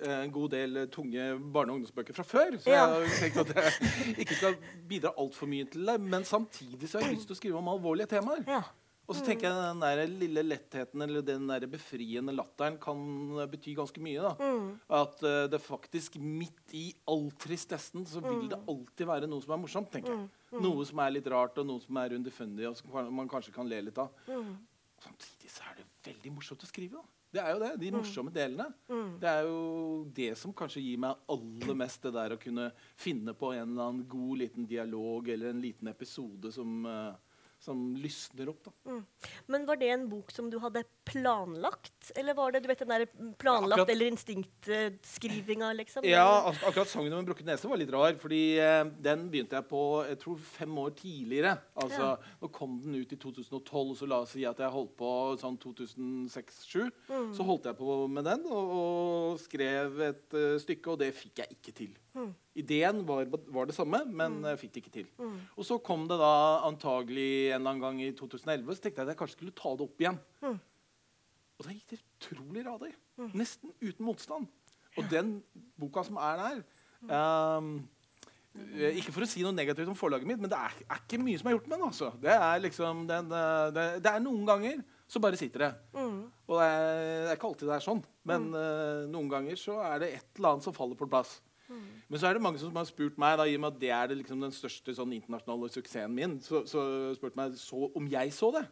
en 0.06 0.30
god 0.32 0.50
del 0.54 0.86
tunge 0.94 1.24
barne- 1.52 1.72
og 1.72 1.80
ungdomsbøker 1.80 2.14
fra 2.14 2.22
før. 2.24 2.58
Så 2.62 2.70
Ja. 2.70 2.84
jeg 2.86 3.08
har 3.08 3.16
tenkt 3.18 3.40
at 3.42 3.56
jeg 3.56 4.14
ikke 4.22 4.36
skal 4.38 4.54
bidra 4.86 5.10
altfor 5.18 5.48
mye 5.50 5.66
til 5.70 5.84
det. 5.86 5.96
Men 6.00 6.22
samtidig 6.24 6.88
så 6.88 7.00
har 7.00 7.08
jeg 7.08 7.16
lyst 7.18 7.26
til 7.26 7.34
å 7.34 7.40
skrive 7.40 7.58
om 7.58 7.68
alvorlige 7.72 8.06
temaer. 8.14 8.44
Ja. 8.46 8.62
Og 9.10 9.16
så 9.18 9.24
tenker 9.26 9.48
jeg 9.48 9.58
den 9.58 9.80
der 9.82 10.06
lille 10.06 10.42
lettheten 10.46 11.02
eller 11.02 11.20
den 11.26 11.48
der 11.50 11.66
befriende 11.66 12.30
latteren 12.30 12.76
kan 12.78 13.00
bety 13.50 13.74
ganske 13.74 13.98
mye. 13.98 14.22
da. 14.22 14.36
At 15.00 15.18
uh, 15.26 15.48
det 15.50 15.58
faktisk 15.60 16.14
midt 16.22 16.70
i 16.78 16.94
all 17.10 17.26
tristessen 17.34 18.06
så 18.06 18.22
vil 18.22 18.46
det 18.52 18.60
alltid 18.70 19.08
være 19.10 19.26
noe 19.26 19.42
som 19.42 19.56
er 19.56 19.62
morsomt. 19.64 19.90
tenker 19.90 20.14
jeg. 20.14 20.28
Noe 20.62 20.86
som 20.86 21.02
er 21.02 21.10
litt 21.10 21.26
rart, 21.26 21.58
og 21.58 21.66
noe 21.66 21.80
som 21.82 21.96
er 21.98 22.14
underfundig, 22.14 22.68
og 22.70 22.76
som 22.78 23.10
man 23.12 23.26
kanskje 23.28 23.52
kan 23.52 23.66
le 23.66 23.82
litt 23.88 23.98
av. 23.98 24.14
Samtidig 25.02 25.50
så 25.50 25.66
er 25.66 25.80
det 25.80 25.88
veldig 26.06 26.32
morsomt 26.36 26.62
å 26.62 26.70
skrive. 26.70 27.00
da. 27.02 27.02
Det 27.32 27.38
er 27.38 27.52
jo 27.54 27.58
det, 27.62 27.68
De 27.78 27.90
morsomme 27.94 28.30
delene. 28.34 28.66
Det 29.20 29.28
er 29.28 29.42
jo 29.46 30.04
det 30.16 30.36
som 30.38 30.52
kanskje 30.52 30.82
gir 30.82 30.98
meg 30.98 31.16
aller 31.28 31.74
mest 31.78 32.02
det 32.02 32.12
der 32.16 32.34
å 32.34 32.40
kunne 32.42 32.72
finne 32.98 33.34
på 33.38 33.52
en 33.54 33.68
eller 33.70 33.84
annen 33.88 34.08
god 34.08 34.38
liten 34.38 34.66
dialog 34.66 35.28
eller 35.28 35.50
en 35.50 35.60
liten 35.62 35.88
episode 35.88 36.50
som, 36.52 36.84
eh, 36.86 37.14
som 37.60 37.94
lysner 38.00 38.48
opp. 38.48 38.64
da. 38.64 39.00
Men 39.46 39.66
var 39.68 39.76
det 39.76 39.90
en 39.92 40.06
bok 40.08 40.30
som 40.32 40.48
du 40.50 40.58
hadde 40.62 40.82
planlagt? 41.04 42.10
Eller 42.16 42.34
var 42.34 42.52
det 42.54 42.62
du 42.64 42.68
vet, 42.70 42.78
den 42.80 42.88
der 42.88 43.04
planlagt 43.38 43.76
Ja, 43.78 43.84
akkurat- 43.84 43.90
eller 43.92 44.10
instinktskrivinga, 44.10 45.72
liksom? 45.76 46.04
Ja, 46.08 46.48
ak 46.48 46.62
akkurat 46.70 46.88
sangen 46.88 47.12
om 47.12 47.18
en 47.20 47.26
brukket 47.28 47.44
nese 47.46 47.68
var 47.68 47.76
litt 47.76 47.90
rar. 47.92 48.14
fordi 48.20 48.58
eh, 48.58 48.84
den 48.84 49.28
begynte 49.30 49.58
jeg 49.58 49.68
på 49.68 49.82
jeg 50.08 50.18
tror 50.22 50.38
fem 50.38 50.78
år 50.78 50.90
tidligere. 50.96 51.58
Altså, 51.76 52.18
Nå 52.40 52.48
kom 52.52 52.80
den 52.82 52.94
ut 52.94 53.12
i 53.12 53.16
2012, 53.16 53.94
så 54.00 54.08
la 54.08 54.20
oss 54.24 54.30
si 54.32 54.44
at 54.48 54.58
jeg 54.58 54.70
holdt 54.70 54.96
på 54.96 55.10
sånn 55.40 55.58
2006-2007. 55.60 56.90
Så 57.36 57.44
holdt 57.46 57.64
jeg 57.68 57.76
på 57.76 58.08
med 58.08 58.24
den 58.24 58.44
og, 58.50 58.74
og 58.80 59.40
skrev 59.42 60.00
et 60.08 60.34
uh, 60.36 60.56
stykke, 60.62 60.90
og 60.94 60.98
det 61.02 61.12
fikk 61.14 61.42
jeg 61.44 61.56
ikke 61.58 61.74
til. 61.76 61.94
Ideen 62.60 63.04
var, 63.06 63.28
var 63.54 63.68
det 63.68 63.76
samme, 63.76 64.02
men 64.06 64.40
mm. 64.42 64.48
fikk 64.60 64.74
det 64.74 64.82
ikke 64.82 64.94
til. 64.98 65.10
Og 65.56 65.66
så 65.66 65.78
kom 65.84 66.08
det 66.10 66.18
da 66.20 66.32
antagelig 66.68 67.50
en 67.50 67.60
eller 67.60 67.70
annen 67.70 67.84
gang 67.84 68.02
i 68.04 68.10
2011, 68.18 68.74
så 68.74 68.84
tenkte 68.84 69.02
jeg 69.02 69.06
at 69.08 69.12
jeg 69.14 69.20
kanskje 69.20 69.38
skulle 69.38 69.56
ta 69.56 69.74
det 69.76 69.86
opp 69.86 70.04
igjen. 70.04 70.18
Og 71.60 71.66
da 71.66 71.76
gikk 71.76 71.92
det 71.92 72.00
utrolig 72.00 72.64
radig. 72.66 72.92
Nesten 73.36 73.74
uten 73.82 74.06
motstand. 74.06 74.48
Og 74.98 75.06
den 75.10 75.36
boka 75.78 76.02
som 76.06 76.16
er 76.18 76.40
der 76.40 76.62
eh, 77.06 78.96
Ikke 78.98 79.12
for 79.14 79.22
å 79.22 79.28
si 79.30 79.44
noe 79.44 79.54
negativt 79.54 79.90
om 79.92 79.98
forlaget 79.98 80.26
mitt, 80.26 80.40
men 80.42 80.50
det 80.50 80.58
er, 80.58 80.78
er 80.88 81.02
ikke 81.04 81.20
mye 81.22 81.38
som 81.38 81.50
er 81.50 81.54
gjort 81.54 81.68
med 81.68 81.76
den. 81.76 81.90
altså. 81.92 82.08
Det 82.22 82.32
er 82.34 82.64
liksom, 82.64 83.04
den, 83.10 83.30
eh, 83.36 83.66
det, 83.76 83.84
det 84.02 84.14
er 84.14 84.24
noen 84.24 84.48
ganger 84.48 84.80
så 85.10 85.18
bare 85.22 85.38
sitter 85.38 85.64
det. 85.64 85.70
Og 86.46 86.56
det 86.58 86.66
er, 86.66 86.84
det 87.24 87.30
er 87.32 87.38
ikke 87.38 87.48
alltid 87.50 87.68
det 87.68 87.76
er 87.76 87.82
sånn, 87.82 88.02
men 88.30 88.50
eh, 88.54 89.06
noen 89.10 89.30
ganger 89.30 89.58
så 89.58 89.80
er 89.82 90.02
det 90.02 90.10
et 90.16 90.38
eller 90.38 90.54
annet 90.54 90.66
som 90.68 90.76
faller 90.76 90.98
på 90.98 91.08
plass. 91.10 91.40
Men 91.70 92.18
så 92.18 92.28
er 92.28 92.36
det 92.36 92.42
mange 92.42 92.58
som 92.62 92.74
har 92.76 92.88
spurt 92.88 93.18
meg, 93.20 93.36
da, 93.38 93.46
i 93.46 93.54
og 93.54 93.62
med 93.62 93.74
at 93.74 93.80
det 93.82 93.92
er 93.94 94.10
det, 94.10 94.18
liksom, 94.22 94.42
den 94.42 94.54
største 94.54 94.94
sånn, 94.96 95.14
internasjonale 95.16 95.70
suksessen 95.70 96.16
min, 96.16 96.38
så, 96.44 96.64
så 96.68 96.82
spurt 97.18 97.38
meg 97.38 97.54
så, 97.60 97.86
om 97.96 98.08
jeg 98.10 98.34
så 98.34 98.50
det. 98.56 98.64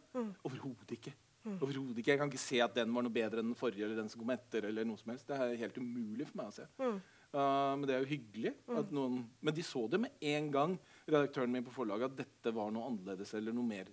Overhodet 0.49 0.97
ikke. 0.99 1.15
Overhodet 1.57 2.01
ikke. 2.01 2.13
Jeg 2.13 2.21
kan 2.21 2.33
ikke 2.33 2.43
se 2.43 2.59
at 2.65 2.75
den 2.77 2.91
var 2.95 3.07
noe 3.07 3.15
bedre 3.15 3.43
enn 3.43 3.53
den 3.53 3.59
forrige 3.59 3.87
eller 3.87 4.03
den 4.03 4.11
som 4.13 4.21
kom 4.23 4.35
etter. 4.35 4.67
eller 4.69 4.89
noe 4.89 5.01
som 5.01 5.13
helst. 5.13 5.29
Det 5.31 5.39
er 5.39 5.55
helt 5.63 5.79
umulig 5.81 6.27
for 6.29 6.41
meg 6.43 6.51
å 6.51 6.57
se. 6.59 6.67
Uh, 7.29 7.77
men 7.77 7.87
det 7.89 7.95
er 7.95 8.05
jo 8.05 8.11
hyggelig. 8.13 8.53
At 8.81 8.93
noen, 8.95 9.23
men 9.45 9.57
de 9.57 9.65
så 9.67 9.85
det 9.91 10.03
med 10.03 10.29
en 10.35 10.51
gang, 10.53 10.77
redaktøren 11.07 11.55
min 11.55 11.65
på 11.67 11.75
forlaget, 11.75 12.13
at 12.13 12.23
dette 12.25 12.55
var 12.57 12.73
noe 12.75 12.91
annerledes 12.91 13.35
eller 13.39 13.57
noe 13.57 13.69
mer 13.69 13.91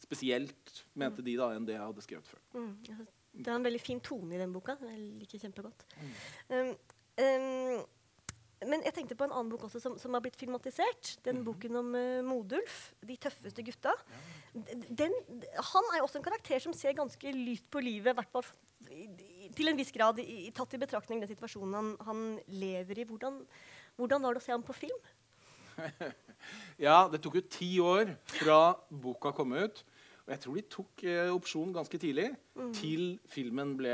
spesielt, 0.00 0.84
mente 0.98 1.22
de 1.24 1.36
da, 1.38 1.50
enn 1.54 1.66
det 1.68 1.76
jeg 1.76 1.84
hadde 1.84 2.04
skrevet 2.04 2.30
før. 2.30 2.42
Mm, 2.56 2.70
det 3.44 3.46
er 3.46 3.56
en 3.56 3.66
veldig 3.66 3.82
fin 3.82 4.00
tone 4.02 4.34
i 4.34 4.40
den 4.40 4.54
boka. 4.54 4.78
Jeg 4.86 5.00
liker 5.20 5.42
kjempegodt. 5.44 5.84
Um, 6.48 6.72
um, 7.20 7.82
men 8.66 8.82
jeg 8.84 8.92
tenkte 8.96 9.16
på 9.16 9.24
en 9.24 9.32
annen 9.32 9.48
bok 9.52 9.62
også 9.68 9.80
som, 9.80 9.94
som 9.98 10.12
har 10.16 10.20
blitt 10.24 10.36
filmatisert. 10.36 11.14
Den 11.24 11.42
boken 11.46 11.76
om 11.80 11.94
uh, 11.96 12.20
Modulf, 12.26 12.92
'De 13.00 13.16
tøffeste 13.16 13.62
gutta'. 13.64 13.94
Den, 14.90 15.12
han 15.54 15.88
er 15.92 15.98
jo 16.00 16.04
også 16.08 16.18
en 16.20 16.26
karakter 16.26 16.58
som 16.60 16.72
ser 16.76 16.92
ganske 16.98 17.32
lyst 17.32 17.68
på 17.70 17.80
livet, 17.80 18.10
i 18.12 18.18
hvert 18.18 18.32
fall 18.32 18.44
til 19.54 19.68
en 19.70 19.76
viss 19.78 19.92
grad, 19.92 20.18
i, 20.18 20.46
i- 20.48 20.50
tatt 20.54 20.72
i 20.74 20.78
betraktning 20.80 21.20
den 21.22 21.28
situasjonen 21.30 21.74
han, 21.74 21.88
han 22.06 22.20
lever 22.48 22.98
i. 23.02 23.04
Hvordan, 23.06 23.40
hvordan 23.96 24.22
var 24.22 24.34
det 24.34 24.42
å 24.42 24.44
se 24.44 24.52
ham 24.52 24.62
på 24.66 24.76
film? 24.76 25.00
Ja, 26.80 27.04
det 27.12 27.20
tok 27.20 27.34
jo 27.36 27.42
ti 27.52 27.66
år 27.84 28.14
fra 28.24 28.74
boka 28.88 29.32
kom 29.36 29.52
ut. 29.52 29.82
Og 30.24 30.30
jeg 30.32 30.40
tror 30.40 30.56
de 30.56 30.62
tok 30.72 31.02
eh, 31.04 31.28
opsjon 31.34 31.72
ganske 31.74 31.98
tidlig 32.00 32.30
til 32.76 33.18
filmen 33.28 33.74
ble 33.76 33.92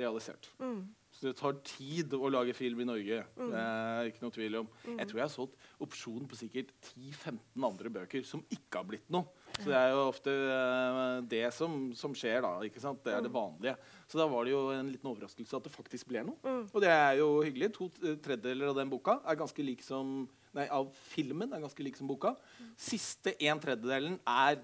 realisert. 0.00 0.48
Så 0.56 0.99
det 1.20 1.34
tar 1.36 1.58
tid 1.66 2.14
å 2.16 2.30
lage 2.32 2.54
film 2.56 2.80
i 2.80 2.86
Norge. 2.88 3.18
Det 3.36 3.60
er 3.60 4.08
ikke 4.08 4.22
noe 4.24 4.34
tvil 4.34 4.56
om. 4.62 4.70
Jeg 4.86 5.08
tror 5.10 5.20
jeg 5.20 5.26
har 5.26 5.32
solgt 5.32 5.66
opsjon 5.84 6.28
på 6.30 6.38
sikkert 6.38 6.72
10-15 6.94 7.66
andre 7.68 7.92
bøker 7.92 8.24
som 8.26 8.42
ikke 8.48 8.80
har 8.80 8.88
blitt 8.88 9.12
noe. 9.12 9.28
Så 9.58 9.68
det 9.68 9.76
er 9.76 9.92
jo 9.92 10.06
ofte 10.06 10.32
eh, 10.32 11.18
det 11.28 11.42
som, 11.52 11.76
som 11.98 12.14
skjer, 12.16 12.40
da. 12.46 12.54
ikke 12.64 12.80
sant? 12.82 13.02
Det 13.04 13.12
er 13.12 13.24
det 13.26 13.32
vanlige. 13.34 13.76
Så 14.08 14.20
da 14.20 14.26
var 14.30 14.46
det 14.46 14.54
jo 14.54 14.62
en 14.72 14.88
liten 14.88 15.10
overraskelse 15.12 15.60
at 15.60 15.68
det 15.68 15.74
faktisk 15.74 16.08
ble 16.10 16.24
noe. 16.30 16.56
Og 16.70 16.80
det 16.82 16.92
er 16.94 17.18
jo 17.20 17.28
hyggelig. 17.44 17.72
To 17.76 17.90
eh, 18.00 18.16
tredjedeler 18.22 18.72
av 18.72 18.80
den 18.80 18.92
boka 18.92 19.18
er 19.20 19.40
ganske 19.40 19.66
lik 19.66 19.84
som 19.86 20.22
Nei, 20.50 20.64
av 20.66 20.88
filmen 21.12 21.52
er 21.54 21.60
ganske 21.62 21.84
lik 21.86 21.94
som 21.94 22.08
boka. 22.10 22.32
Siste 22.74 23.36
en 23.46 23.60
tredjedelen 23.62 24.16
er 24.26 24.58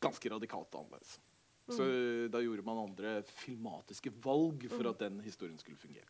ganske 0.00 0.30
radikalt 0.32 0.72
annerledes. 0.78 1.18
Så 1.76 1.86
eh, 1.86 2.24
da 2.32 2.42
gjorde 2.44 2.64
man 2.66 2.82
andre 2.84 3.20
filmatiske 3.42 4.12
valg 4.24 4.66
for 4.72 4.92
at 4.92 5.06
den 5.06 5.22
historien 5.24 5.58
skulle 5.60 5.80
fungere. 5.80 6.08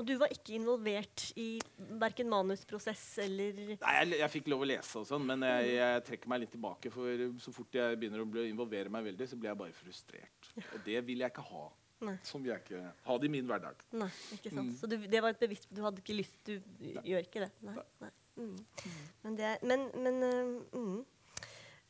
Og 0.00 0.06
du 0.08 0.14
var 0.20 0.32
ikke 0.32 0.54
involvert 0.56 1.26
i 1.40 1.58
verken 2.00 2.28
manusprosess 2.32 3.04
eller 3.24 3.56
Nei, 3.56 3.92
jeg, 3.96 4.08
jeg 4.20 4.32
fikk 4.32 4.48
lov 4.52 4.64
å 4.64 4.68
lese, 4.68 5.00
og 5.00 5.06
sånn, 5.08 5.26
men 5.28 5.44
jeg, 5.46 5.74
jeg 5.76 6.04
trekker 6.08 6.32
meg 6.32 6.42
litt 6.42 6.52
tilbake. 6.54 6.92
For 6.92 7.26
så 7.40 7.52
fort 7.54 7.76
jeg 7.76 7.98
begynner 8.00 8.24
å 8.24 8.28
bli, 8.28 8.46
involvere 8.52 8.92
meg 8.92 9.06
veldig, 9.10 9.28
så 9.30 9.38
blir 9.40 9.52
jeg 9.52 9.60
bare 9.60 9.76
frustrert. 9.76 10.50
Og 10.62 10.80
det 10.86 10.98
vil 11.08 11.24
jeg 11.24 11.32
ikke 11.32 11.46
ha. 11.52 11.66
Nei. 12.08 12.16
Som 12.24 12.44
vil 12.44 12.54
jeg 12.54 12.64
ikke 12.64 12.82
ha 13.06 13.16
det 13.20 13.28
i 13.28 13.32
min 13.32 13.48
hverdag. 13.48 13.82
Nei, 14.00 14.08
ikke 14.38 14.52
sant. 14.54 14.72
Så 14.80 14.88
du, 14.88 14.96
det 15.04 15.20
var 15.20 15.34
et 15.34 15.42
bevisst 15.42 15.68
Du 15.68 15.82
hadde 15.84 16.00
ikke 16.00 16.16
lyst 16.16 16.38
Du 16.48 16.54
gjør 16.80 17.26
ikke 17.26 17.42
det. 17.44 17.50
Nei. 17.66 17.74
nei. 18.00 18.12
Mm. 18.40 18.54
Men 19.26 19.36
det 19.36 19.50
Men, 19.68 19.84
men 20.00 20.22
uh, 20.24 20.78
mm. 20.80 21.02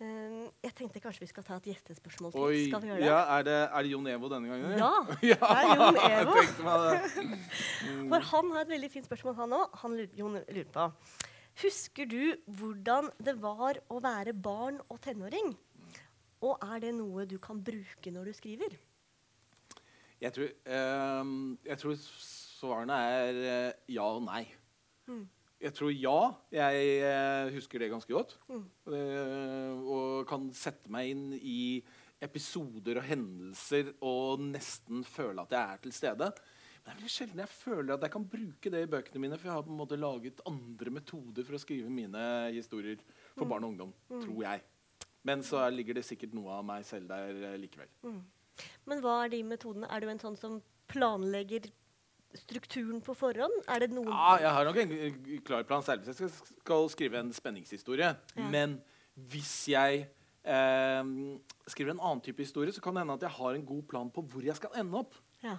Øh, 0.00 0.48
Jeg 0.64 0.74
tenkte 0.78 1.00
kanskje 1.00 1.20
vi 1.20 1.28
skal 1.28 1.44
ta 1.44 1.56
et 1.60 1.66
gjestespørsmål 1.68 2.32
til. 2.32 2.40
Oi, 2.40 2.60
Skal 2.68 2.82
vi 2.82 2.88
gjøre 2.88 3.00
det? 3.00 3.06
ja, 3.06 3.18
er, 3.36 3.42
det, 3.44 3.56
er 3.68 3.82
det 3.84 3.90
Jon 3.92 4.06
Evo 4.08 4.30
denne 4.32 4.48
gangen? 4.48 4.78
Ja, 4.78 4.92
ja 5.22 5.40
det 5.54 5.64
er 5.64 5.72
Jon 5.76 5.98
Evo. 6.08 6.36
det. 6.40 7.40
For 8.12 8.28
han 8.32 8.52
har 8.54 8.62
et 8.64 8.72
veldig 8.74 8.90
fint 8.94 9.08
spørsmål, 9.10 9.34
han 9.42 9.56
òg. 9.58 9.80
Han 9.82 9.96
lurer, 9.98 10.14
Jon 10.16 10.38
lurer 10.40 10.70
på 10.72 10.86
Husker 11.60 12.06
du 12.08 12.22
hvordan 12.46 13.10
det 13.20 13.34
var 13.42 13.80
å 13.92 13.98
være 14.00 14.32
barn 14.32 14.78
og 14.88 15.00
tenåring? 15.04 15.52
Og 16.40 16.56
er 16.64 16.78
det 16.86 16.94
noe 16.96 17.26
du 17.28 17.36
kan 17.42 17.58
bruke 17.60 18.12
når 18.14 18.30
du 18.30 18.32
skriver? 18.38 18.78
Jeg 20.20 20.32
tror, 20.36 20.48
ehm, 20.68 21.58
jeg 21.64 21.78
tror 21.80 21.98
svarene 22.00 22.96
er 22.96 23.42
eh, 23.50 23.72
ja 23.96 24.04
og 24.04 24.22
nei. 24.24 24.42
Mm. 25.08 25.26
Jeg 25.60 25.76
tror 25.76 25.92
ja. 25.92 26.18
Jeg 26.54 26.92
eh, 27.04 27.50
husker 27.56 27.82
det 27.82 27.90
ganske 27.92 28.14
godt. 28.14 28.38
Mm. 28.48 28.64
og 29.84 30.28
kan 30.28 30.48
sette 30.56 30.90
meg 30.92 31.12
inn 31.12 31.26
i 31.36 31.82
episoder 32.20 33.00
og 33.00 33.06
hendelser 33.08 33.94
og 34.04 34.42
nesten 34.44 35.04
føle 35.08 35.44
at 35.44 35.54
jeg 35.56 35.60
er 35.60 35.84
til 35.84 35.94
stede. 35.96 36.30
Men 36.80 36.88
det 36.88 36.92
er 36.92 36.98
veldig 36.98 37.12
sjelden 37.12 37.42
jeg 37.42 37.52
føler 37.52 37.94
at 37.94 38.04
jeg 38.06 38.12
kan 38.14 38.26
bruke 38.32 38.72
det 38.72 38.82
i 38.84 38.90
bøkene 38.90 39.20
mine, 39.20 39.38
for 39.38 39.50
jeg 39.50 39.56
har 39.56 39.64
på 39.66 39.72
en 39.72 39.80
måte 39.80 40.00
laget 40.00 40.40
andre 40.48 40.92
metoder 40.96 41.44
for 41.44 41.56
å 41.56 41.60
skrive 41.60 41.92
mine 41.92 42.22
historier 42.54 43.00
for 43.36 43.48
barn 43.48 43.66
og 43.66 43.74
ungdom, 43.74 43.92
tror 44.08 44.44
jeg. 44.46 44.64
Men 45.28 45.44
så 45.44 45.66
ligger 45.68 45.98
det 45.98 46.06
sikkert 46.08 46.32
noe 46.36 46.54
av 46.56 46.64
meg 46.64 46.86
selv 46.88 47.10
der 47.10 47.36
eh, 47.50 47.58
likevel. 47.60 47.90
Men 48.88 49.02
hva 49.04 49.18
er 49.24 49.34
de 49.34 49.42
metodene? 49.44 49.88
Er 49.92 50.00
du 50.00 50.08
en 50.08 50.22
sånn 50.22 50.38
som 50.40 50.56
planlegger 50.90 51.68
strukturen 52.38 53.00
på 53.02 53.14
forhånd? 53.18 53.56
Er 53.68 53.82
det 53.82 53.90
noen 53.94 54.10
Ja, 54.12 54.36
jeg 54.44 54.54
har 54.56 54.68
nok 54.68 54.78
en 54.82 55.42
klar 55.46 55.66
plan, 55.68 55.82
særlig 55.82 56.06
hvis 56.06 56.22
jeg 56.22 56.32
skal 56.32 56.88
skrive 56.92 57.20
en 57.20 57.32
spenningshistorie. 57.34 58.12
Ja. 58.36 58.48
Men 58.52 58.78
hvis 59.30 59.54
jeg 59.72 60.06
eh, 60.44 61.02
skriver 61.66 61.94
en 61.94 62.02
annen 62.02 62.22
type 62.24 62.42
historie, 62.42 62.72
så 62.72 62.82
kan 62.84 62.94
det 62.94 63.04
hende 63.04 63.18
at 63.18 63.26
jeg 63.26 63.36
har 63.38 63.58
en 63.58 63.66
god 63.66 63.82
plan 63.90 64.10
på 64.10 64.22
hvor 64.22 64.46
jeg 64.46 64.56
skal 64.58 64.78
ende 64.82 65.02
opp. 65.02 65.18
Ja. 65.42 65.56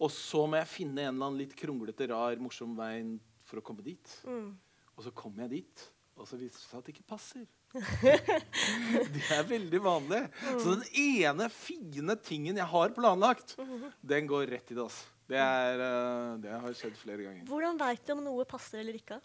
Og 0.00 0.12
så 0.12 0.44
må 0.48 0.58
jeg 0.60 0.68
finne 0.68 1.04
en 1.06 1.14
eller 1.14 1.30
annen 1.30 1.40
litt 1.40 1.56
kronglete, 1.56 2.08
rar, 2.12 2.36
morsom 2.40 2.74
vei 2.76 3.00
for 3.46 3.60
å 3.60 3.64
komme 3.64 3.84
dit. 3.86 4.16
Mm. 4.28 4.50
Og 4.96 5.04
så 5.04 5.12
kommer 5.16 5.46
jeg 5.46 5.60
dit, 5.60 5.86
og 6.16 6.28
så 6.28 6.38
viser 6.40 6.58
det 6.58 6.66
seg 6.66 6.80
at 6.80 6.88
det 6.88 6.96
ikke 6.96 7.10
passer. 7.14 7.46
det 9.14 9.26
er 9.36 9.44
veldig 9.48 9.80
vanlig. 9.84 10.22
Så 10.62 10.76
den 10.76 10.86
ene 11.02 11.48
fine 11.52 12.16
tingen 12.24 12.58
jeg 12.58 12.68
har 12.72 12.94
planlagt, 12.96 13.56
den 14.00 14.30
går 14.30 14.48
rett 14.54 14.72
i 14.72 14.78
dass. 14.78 15.04
Det, 15.26 15.38
er, 15.42 15.80
eh, 15.82 16.34
det 16.44 16.52
har 16.54 16.74
skjedd 16.78 16.94
flere 17.00 17.24
ganger. 17.24 17.46
Hvordan 17.48 17.80
veit 17.80 18.04
du 18.06 18.12
om 18.14 18.22
noe 18.22 18.44
passer 18.48 18.78
eller 18.82 18.98
ikke? 19.00 19.18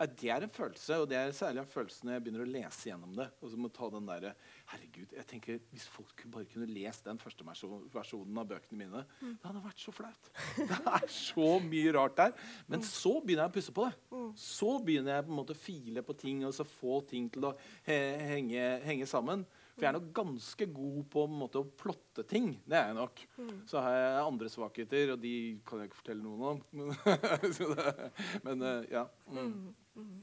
Det 0.00 0.30
er 0.32 0.44
en 0.46 0.52
følelse, 0.52 0.96
og 1.02 1.08
det 1.10 1.16
er 1.18 1.32
særlig 1.36 1.60
en 1.60 1.68
følelse 1.68 2.06
når 2.06 2.14
jeg 2.14 2.22
begynner 2.24 2.44
å 2.46 2.48
lese 2.48 2.88
gjennom 2.88 3.12
det. 3.18 3.26
Og 3.44 3.52
så 3.52 3.58
må 3.60 3.68
ta 3.74 3.88
den 3.92 4.06
der, 4.08 4.30
herregud, 4.72 5.12
jeg 5.12 5.26
tenker 5.28 5.58
Hvis 5.74 5.84
folk 5.92 6.24
bare 6.32 6.48
kunne 6.48 6.68
lest 6.72 7.04
den 7.04 7.20
første 7.20 7.44
versjonen 7.44 8.40
av 8.40 8.48
bøkene 8.48 8.80
mine, 8.80 9.04
det 9.20 9.44
hadde 9.44 9.64
vært 9.64 9.82
så 9.82 9.92
flaut. 9.92 10.30
Det 10.70 10.80
er 10.80 11.06
så 11.12 11.50
mye 11.64 11.92
rart 11.96 12.16
der. 12.16 12.32
Men 12.70 12.84
så 12.86 13.18
begynner 13.20 13.44
jeg 13.44 13.52
å 13.52 13.56
pusse 13.58 13.74
på 13.76 13.88
det. 13.88 14.22
Så 14.40 14.72
begynner 14.84 15.18
jeg 15.18 15.26
på 15.26 15.34
en 15.34 15.40
måte 15.42 15.56
å 15.56 15.60
file 15.60 16.04
på 16.06 16.16
ting 16.16 16.44
og 16.48 16.54
så 16.56 16.64
få 16.64 17.02
ting 17.10 17.28
til 17.32 17.50
å 17.50 17.56
he 17.84 17.98
henge, 18.30 18.64
henge 18.86 19.08
sammen. 19.10 19.44
For 19.74 19.86
jeg 19.86 19.90
er 19.94 19.96
nok 19.96 20.08
ganske 20.16 20.66
god 20.76 21.04
på 21.12 21.26
måte, 21.32 21.60
å 21.60 21.68
plotte 21.82 22.24
ting. 22.28 22.50
Det 22.68 22.76
er 22.76 22.90
jeg 22.90 22.98
nok. 22.98 23.22
Så 23.68 23.80
har 23.84 23.94
jeg 23.96 24.24
andre 24.24 24.50
svakheter, 24.52 25.14
og 25.14 25.22
de 25.22 25.34
kan 25.68 25.80
jeg 25.80 25.90
ikke 25.90 26.00
fortelle 26.02 26.24
noen 26.24 26.48
om. 26.50 26.96
Så 27.56 27.70
det, 27.72 28.10
men 28.44 28.66
ja, 28.90 29.00
ja. 29.00 29.06
Mm. 29.32 29.70
Um, 29.96 30.16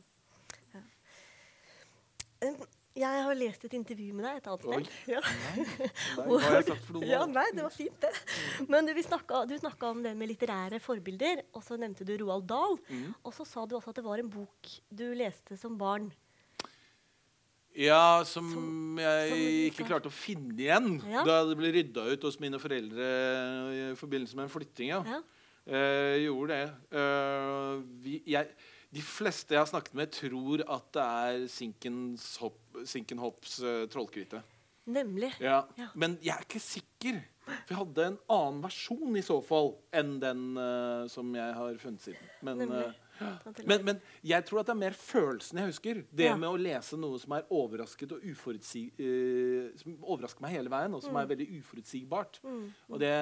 Jeg 2.98 3.24
har 3.28 3.36
lest 3.38 3.64
et 3.68 3.74
intervju 3.78 4.14
med 4.18 4.26
deg 4.26 4.40
et 4.40 4.48
annet 4.50 4.64
sted. 4.66 4.88
Ja. 5.14 5.22
Nei, 6.18 6.26
hva 6.28 6.38
har 6.42 6.56
jeg 6.58 6.68
sagt 6.72 6.86
for 6.88 6.98
noe? 6.98 7.06
Ja, 7.10 7.20
nei, 7.30 7.46
det 7.54 7.66
var 7.66 7.74
fint, 7.74 7.98
det. 8.02 8.12
Men 8.72 8.88
du, 8.90 8.94
snakket, 9.06 9.50
du 9.52 9.58
snakka 9.62 9.92
om 9.94 10.00
det 10.06 10.14
med 10.18 10.32
litterære 10.32 10.80
forbilder, 10.82 11.44
og 11.54 11.62
så 11.66 11.78
nevnte 11.78 12.06
du 12.08 12.16
Roald 12.24 12.48
Dahl. 12.50 12.78
Mm. 12.90 13.12
Og 13.22 13.36
så 13.38 13.46
sa 13.46 13.66
du 13.70 13.76
også 13.78 13.94
at 13.94 14.00
det 14.02 14.06
var 14.08 14.24
en 14.24 14.32
bok 14.34 14.72
du 14.90 15.06
leste 15.18 15.58
som 15.62 15.78
barn. 15.78 16.10
Ja, 17.78 18.24
som, 18.26 18.48
Som- 18.50 18.98
jeg 18.98 19.30
som 19.30 19.42
ikke 19.70 19.86
klarte 19.92 20.10
å 20.10 20.14
finne 20.18 20.56
igjen 20.58 20.96
Ja. 21.12 21.22
da 21.28 21.44
det 21.46 21.58
ble 21.60 21.70
rydda 21.76 22.08
ut 22.10 22.24
hos 22.26 22.40
mine 22.42 22.58
foreldre 22.58 23.06
i 23.70 23.84
forbindelse 24.00 24.34
med 24.40 24.48
en 24.48 24.54
flytting. 24.56 24.90
Ja. 24.96 25.04
Ja. 25.06 25.20
Eh, 25.68 26.16
gjorde 26.24 26.56
det. 26.58 26.66
Eh, 26.98 27.86
vi, 28.02 28.16
jeg, 28.34 28.50
de 28.98 29.06
fleste 29.06 29.54
jeg 29.56 29.62
har 29.62 29.70
snakket 29.70 29.94
med, 30.00 30.12
tror 30.18 30.66
at 30.66 30.92
det 30.98 31.06
er 31.08 31.48
Sinkens 31.54 32.28
Hopp, 32.42 32.60
Sinken 32.90 33.22
Hopps 33.22 33.60
uh, 33.62 33.86
Trollkvitte. 33.94 34.42
Nemlig. 34.88 35.34
Ja. 35.44 35.66
Ja. 35.78 35.90
Men 36.00 36.18
jeg 36.24 36.34
er 36.38 36.46
ikke 36.48 36.64
sikker. 36.64 37.18
For 37.48 37.72
jeg 37.74 37.78
hadde 37.80 38.06
en 38.12 38.16
annen 38.32 38.62
versjon 38.64 39.16
i 39.20 39.24
så 39.24 39.38
fall 39.44 39.74
enn 39.96 40.18
den 40.24 40.46
uh, 40.60 41.06
som 41.12 41.30
jeg 41.36 41.54
har 41.56 41.78
funnet 41.80 42.04
siden. 42.04 42.32
Men, 42.44 42.64
eh, 42.76 42.96
til- 43.56 43.68
men, 43.72 43.84
men 43.88 44.00
jeg 44.28 44.46
tror 44.48 44.60
at 44.62 44.68
det 44.70 44.74
er 44.76 44.80
mer 44.82 44.96
følelsen 45.00 45.60
jeg 45.62 45.70
husker. 45.72 46.02
Det 46.12 46.28
Ja. 46.28 46.36
med 46.40 46.50
å 46.50 46.60
lese 46.60 47.00
noe 47.00 47.20
som 47.20 47.36
er 47.38 47.48
overrasket 47.52 48.12
og 48.18 48.24
uforutsig, 48.32 48.86
uh, 49.00 49.72
som 49.80 49.96
overrasker 50.04 50.44
meg 50.44 50.56
hele 50.58 50.70
veien, 50.72 50.94
og 50.96 51.04
som 51.04 51.16
Mm. 51.16 51.22
er 51.24 51.32
veldig 51.36 51.50
uforutsigbart. 51.62 52.40
Og 52.92 53.00
det 53.00 53.14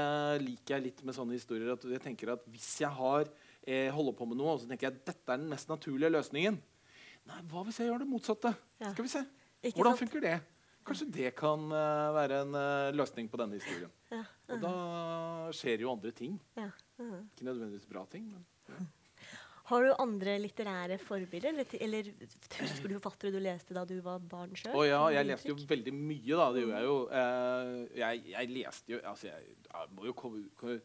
liker 0.46 0.76
jeg 0.78 0.84
litt 0.90 1.04
med 1.06 1.16
sånne 1.18 1.38
historier. 1.38 1.74
At 1.78 1.84
jeg 1.86 2.02
tenker 2.02 2.34
at 2.34 2.46
Hvis 2.50 2.80
jeg 2.82 2.90
har 2.90 3.26
eh, 3.68 3.92
holder 3.94 4.16
på 4.18 4.28
med 4.30 4.40
noe, 4.40 4.56
og 4.56 4.62
så 4.62 4.70
tenker 4.70 4.90
jeg 4.90 4.96
at 4.96 5.06
dette 5.12 5.34
er 5.34 5.42
den 5.42 5.52
mest 5.52 5.72
naturlige 5.72 6.14
løsningen 6.14 6.62
Nei, 7.26 7.40
hva 7.50 7.64
hvis 7.66 7.80
jeg 7.82 7.90
gjør 7.90 8.04
det 8.04 8.06
motsatte? 8.06 8.52
Ja. 8.78 8.92
Skal 8.92 9.08
vi 9.08 9.10
se. 9.10 9.24
Ikke 9.64 9.80
Hvordan 9.80 9.96
sant? 9.96 10.02
funker 10.04 10.22
det? 10.22 10.36
Kanskje 10.86 11.08
det 11.10 11.32
kan 11.34 11.64
uh, 11.74 12.14
være 12.14 12.44
en 12.44 12.52
uh, 12.54 12.92
løsning 12.94 13.32
på 13.32 13.40
denne 13.42 13.58
historien. 13.58 13.90
Ja. 14.14 14.20
Og 14.54 14.62
da 14.62 14.74
skjer 15.58 15.82
jo 15.82 15.90
andre 15.96 16.12
ting. 16.14 16.36
Ja. 16.54 16.70
-huh. 17.00 17.24
Ikke 17.34 17.48
nødvendigvis 17.48 17.90
bra 17.90 18.06
ting, 18.12 18.30
men 18.30 18.46
Har 19.66 19.82
du 19.82 19.96
andre 19.98 20.36
litterære 20.38 21.00
forbilder? 21.02 21.56
Eller, 21.82 22.12
eller 22.54 23.00
forfattere 23.00 23.32
du 23.34 23.40
leste 23.42 23.74
da 23.74 23.82
du 23.90 23.96
var 24.06 24.20
barn 24.20 24.54
sjøl? 24.54 24.76
Oh, 24.78 24.86
ja, 24.86 25.00
jeg 25.10 25.26
leste 25.26 25.50
jo 25.50 25.56
veldig 25.58 25.94
mye, 25.94 26.36
da. 26.38 26.52
Det 26.54 26.62
gjorde 26.62 26.76
jeg 26.76 26.86
jo. 26.86 26.98
Eh, 27.10 27.98
jeg, 27.98 28.22
jeg 28.30 28.52
leste 28.54 28.94
jo 28.94 29.00
Altså, 29.02 29.32
jeg, 29.32 29.56
jeg 29.66 29.90
må 29.98 30.06
jo 30.06 30.14
komme, 30.14 30.44
komme 30.60 30.78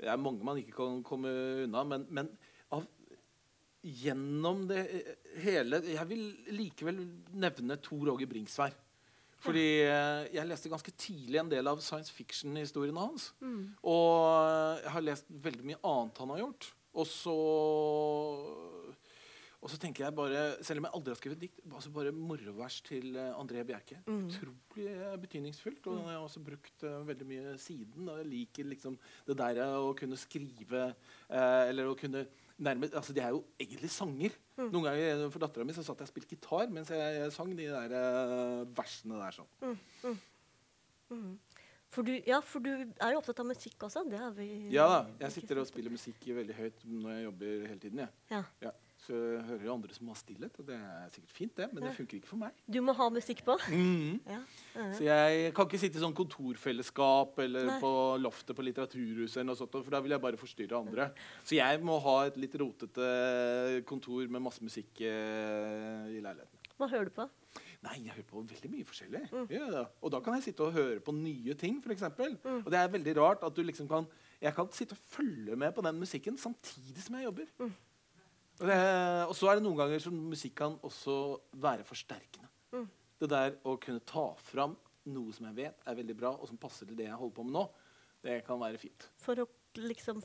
Det 0.00 0.10
er 0.10 0.20
mange 0.20 0.46
man 0.46 0.58
ikke 0.60 0.76
kan 0.76 1.02
komme 1.06 1.30
unna, 1.64 1.84
men, 1.86 2.06
men 2.10 2.30
av, 2.74 2.86
gjennom 3.84 4.64
det 4.70 4.80
hele 5.44 5.82
Jeg 5.84 6.08
vil 6.08 6.24
likevel 6.56 7.02
nevne 7.36 7.78
Tor 7.84 8.14
Åge 8.14 8.28
Bringsvær. 8.30 8.74
Fordi 9.44 9.66
eh, 9.84 10.22
jeg 10.32 10.48
leste 10.48 10.70
ganske 10.72 10.94
tidlig 10.96 11.40
en 11.42 11.50
del 11.52 11.68
av 11.68 11.82
science 11.84 12.12
fiction-historiene 12.14 13.02
hans. 13.02 13.28
Og 13.84 14.80
jeg 14.80 14.94
har 14.94 15.04
lest 15.04 15.28
veldig 15.44 15.66
mye 15.68 15.82
annet 15.84 16.22
han 16.22 16.32
har 16.32 16.40
gjort. 16.46 16.70
Og 16.94 17.08
så 17.10 17.34
og 19.64 19.70
så 19.72 19.78
tenker 19.80 20.04
jeg 20.04 20.14
bare, 20.16 20.40
Selv 20.64 20.82
om 20.82 20.86
jeg 20.86 20.96
aldri 20.98 21.12
har 21.14 21.18
skrevet 21.18 21.40
dikt, 21.40 21.60
altså 21.70 21.90
bare 21.94 22.12
morovers 22.12 22.82
til 22.84 23.16
eh, 23.16 23.32
André 23.40 23.64
Bjerke. 23.64 24.02
Utrolig 24.04 24.90
eh, 24.92 25.14
betydningsfullt. 25.22 25.88
Og 25.88 26.02
jeg 26.02 26.12
har 26.12 26.24
også 26.26 26.42
brukt 26.44 26.84
uh, 26.84 27.00
veldig 27.08 27.28
mye 27.30 27.54
siden. 27.60 28.10
Og 28.12 28.20
jeg 28.20 28.28
liker 28.28 28.68
liksom 28.68 28.98
det 29.24 29.38
der 29.40 29.62
å 29.64 29.94
kunne 29.96 30.18
skrive 30.20 30.90
uh, 30.92 31.62
Eller 31.64 31.88
å 31.88 31.96
kunne 31.96 32.26
nærme, 32.60 32.90
altså 32.92 33.16
De 33.16 33.24
er 33.24 33.32
jo 33.32 33.40
egentlig 33.56 33.90
sanger. 33.94 34.36
Noen 34.60 34.84
ganger 34.90 35.24
For 35.32 35.42
dattera 35.42 35.66
mi 35.66 35.74
satt 35.74 35.88
jeg 35.88 36.06
og 36.06 36.12
spilte 36.12 36.36
gitar 36.36 36.68
mens 36.70 36.92
jeg, 36.92 37.16
jeg 37.22 37.32
sang 37.34 37.56
de 37.56 37.72
der 37.72 37.96
uh, 37.96 38.60
versene 38.76 39.24
der. 39.24 39.40
sånn. 39.40 40.20
For 41.94 42.04
du, 42.04 42.14
ja, 42.26 42.40
for 42.42 42.60
du 42.64 42.72
er 42.74 43.12
jo 43.14 43.20
opptatt 43.20 43.40
av 43.40 43.46
musikk 43.48 43.84
også. 43.86 44.04
Det 44.10 44.18
er 44.18 44.32
vi 44.36 44.48
Ja 44.74 44.86
da, 44.90 45.02
Jeg 45.24 45.38
sitter 45.38 45.62
og 45.62 45.68
spiller 45.70 45.94
musikk 45.94 46.24
veldig 46.36 46.56
høyt 46.58 46.88
når 46.90 47.12
jeg 47.16 47.28
jobber 47.30 47.68
hele 47.70 47.82
tiden. 47.84 48.04
Ja. 48.04 48.08
Ja. 48.34 48.46
Ja. 48.66 48.72
Så 49.04 49.12
jeg 49.12 49.42
hører 49.50 49.72
andre 49.74 49.92
som 49.96 50.08
har 50.08 50.16
stillhet, 50.16 50.54
og 50.60 50.68
det 50.68 50.76
er 50.78 51.10
sikkert 51.12 51.34
fint, 51.36 51.52
det, 51.58 51.66
men 51.74 51.84
det 51.84 51.92
funker 51.96 52.16
ikke 52.16 52.30
for 52.30 52.40
meg. 52.40 52.56
Du 52.64 52.78
må 52.84 52.94
ha 52.96 53.08
musikk 53.12 53.42
på. 53.44 53.56
Mm. 53.68 54.16
Ja. 54.24 54.40
Så 54.96 55.04
jeg 55.04 55.50
kan 55.56 55.68
ikke 55.68 55.80
sitte 55.82 56.00
i 56.00 56.04
sånn 56.04 56.16
kontorfellesskap 56.16 57.38
eller 57.44 57.68
Nei. 57.68 57.76
på 57.82 57.92
loftet 58.22 58.56
på 58.56 58.64
Litteraturhuset, 58.64 59.42
eller 59.42 59.50
noe 59.52 59.60
sånt, 59.60 59.76
for 59.76 59.92
da 59.92 60.00
vil 60.04 60.16
jeg 60.16 60.24
bare 60.24 60.40
forstyrre 60.40 60.80
andre. 60.80 61.10
Så 61.44 61.58
jeg 61.58 61.84
må 61.84 61.98
ha 62.06 62.16
et 62.30 62.40
litt 62.40 62.56
rotete 62.60 63.08
kontor 63.88 64.24
med 64.24 64.46
masse 64.46 64.64
musikk 64.64 65.04
eh, 65.04 66.14
i 66.14 66.24
leiligheten. 66.24 66.64
Hva 66.80 66.88
hører 66.90 67.10
du 67.10 67.14
på? 67.14 67.28
Nei, 67.84 67.98
jeg 68.06 68.14
hører 68.14 68.26
på 68.26 68.42
veldig 68.48 68.70
mye 68.72 68.86
forskjellig. 68.88 69.24
Ja, 69.52 69.84
og 70.00 70.12
da 70.14 70.20
kan 70.24 70.38
jeg 70.38 70.46
sitte 70.48 70.64
og 70.66 70.74
høre 70.74 71.00
på 71.04 71.12
nye 71.16 71.56
ting, 71.60 71.82
f.eks. 71.84 72.06
Og 72.08 72.70
det 72.72 72.80
er 72.80 72.92
veldig 72.94 73.14
rart 73.20 73.44
at 73.44 73.56
du 73.56 73.60
liksom 73.62 73.90
kan 73.90 74.08
Jeg 74.42 74.52
kan 74.56 74.68
sitte 74.76 74.96
og 74.96 75.04
følge 75.08 75.56
med 75.56 75.72
på 75.72 75.82
den 75.84 75.96
musikken 76.00 76.36
samtidig 76.36 77.00
som 77.04 77.14
jeg 77.16 77.28
jobber. 77.28 77.46
Det, 77.60 77.68
og 78.60 79.34
så 79.34 79.50
er 79.50 79.58
det 79.58 79.64
noen 79.64 79.78
ganger 79.78 80.02
som 80.02 80.16
musikk 80.30 80.54
kan 80.60 80.76
også 80.86 81.14
være 81.58 81.86
forsterkende. 81.86 82.48
Det 83.20 83.30
der 83.30 83.56
å 83.66 83.76
kunne 83.80 84.02
ta 84.06 84.28
fram 84.42 84.76
noe 85.10 85.32
som 85.34 85.46
jeg 85.50 85.56
vet 85.58 85.88
er 85.88 85.96
veldig 85.98 86.16
bra, 86.18 86.32
og 86.38 86.48
som 86.48 86.58
passer 86.60 86.88
til 86.88 86.96
det 86.98 87.08
jeg 87.08 87.18
holder 87.18 87.36
på 87.36 87.44
med 87.46 87.56
nå, 87.56 87.64
det 88.24 88.38
kan 88.46 88.60
være 88.60 88.80
fint. 88.80 89.08
For 89.20 89.42
å 89.42 89.48
liksom 89.80 90.22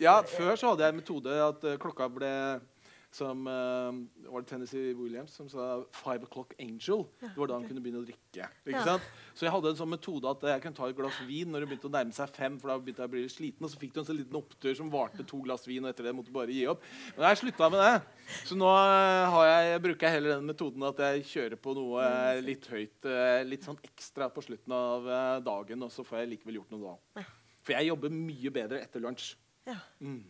Ja, 0.00 0.22
før 0.24 0.56
så 0.56 0.70
hadde 0.70 0.86
jeg 0.86 0.94
en 0.94 1.00
metode 1.02 1.34
at 1.44 1.64
eh, 1.68 1.76
klokka 1.80 2.06
ble 2.08 2.30
som 3.10 3.40
uh, 3.50 3.90
var 4.30 4.44
det 4.44 4.46
Tennessee 4.52 4.92
Williams 4.94 5.32
som 5.34 5.48
sa 5.50 5.82
'five 5.90 6.22
o'clock 6.28 6.52
angel'. 6.62 7.06
Det 7.20 7.36
var 7.36 7.48
da 7.50 7.54
han 7.58 7.66
kunne 7.66 7.82
begynne 7.82 8.02
å 8.02 8.06
drikke. 8.06 8.46
Ikke 8.66 8.84
Ja. 8.86 8.98
Så 9.34 9.46
jeg 9.46 9.50
hadde 9.50 9.70
en 9.70 9.76
sånn 9.76 9.90
metode 9.90 10.30
at 10.30 10.42
jeg 10.46 10.62
kunne 10.62 10.76
ta 10.76 10.86
et 10.86 10.96
glass 10.96 11.18
vin 11.26 11.50
når 11.50 11.60
det 11.64 11.68
begynte 11.70 11.88
å 11.88 11.94
nærme 11.94 12.12
seg 12.14 12.28
fem. 12.30 12.58
for 12.58 12.68
da 12.68 12.78
begynte 12.78 13.02
jeg 13.02 13.08
å 13.08 13.14
bli 13.14 13.24
sliten, 13.28 13.64
Og 13.64 13.70
så 13.70 13.78
fikk 13.80 13.92
du 13.94 14.00
en 14.00 14.06
sånn 14.06 14.18
liten 14.20 14.36
opptur 14.38 14.74
som 14.76 14.90
varte 14.90 15.26
to 15.26 15.40
glass 15.42 15.66
vin, 15.66 15.84
og 15.84 15.90
etter 15.90 16.04
det 16.04 16.14
måtte 16.14 16.26
du 16.30 16.32
bare 16.32 16.52
gi 16.54 16.66
opp. 16.66 16.82
Men 17.16 17.28
jeg 17.28 17.38
slutta 17.42 17.70
med 17.70 17.80
det. 17.80 18.02
Så 18.46 18.54
nå 18.56 18.68
eh, 18.70 19.30
har 19.30 19.44
jeg, 19.46 19.82
bruker 19.82 20.06
jeg 20.06 20.14
heller 20.20 20.36
den 20.36 20.46
metoden 20.46 20.82
at 20.86 20.98
jeg 20.98 21.24
kjører 21.24 21.56
på 21.56 21.74
noe 21.74 22.04
eh, 22.04 22.40
litt 22.40 22.66
høyt, 22.66 23.10
litt 23.46 23.64
sånn 23.64 23.78
ekstra 23.82 24.30
på 24.30 24.42
slutten 24.42 24.72
av 24.72 25.42
dagen, 25.42 25.82
og 25.82 25.90
så 25.90 26.04
får 26.04 26.18
jeg 26.22 26.28
likevel 26.36 26.60
gjort 26.60 26.70
noe 26.70 26.94
da. 27.14 27.24
For 27.62 27.72
jeg 27.74 27.88
jobber 27.90 28.08
mye 28.10 28.50
bedre 28.50 28.80
etter 28.80 29.00
lunsj. 29.00 29.34
Ja, 29.66 29.76
Mm. 30.00 30.22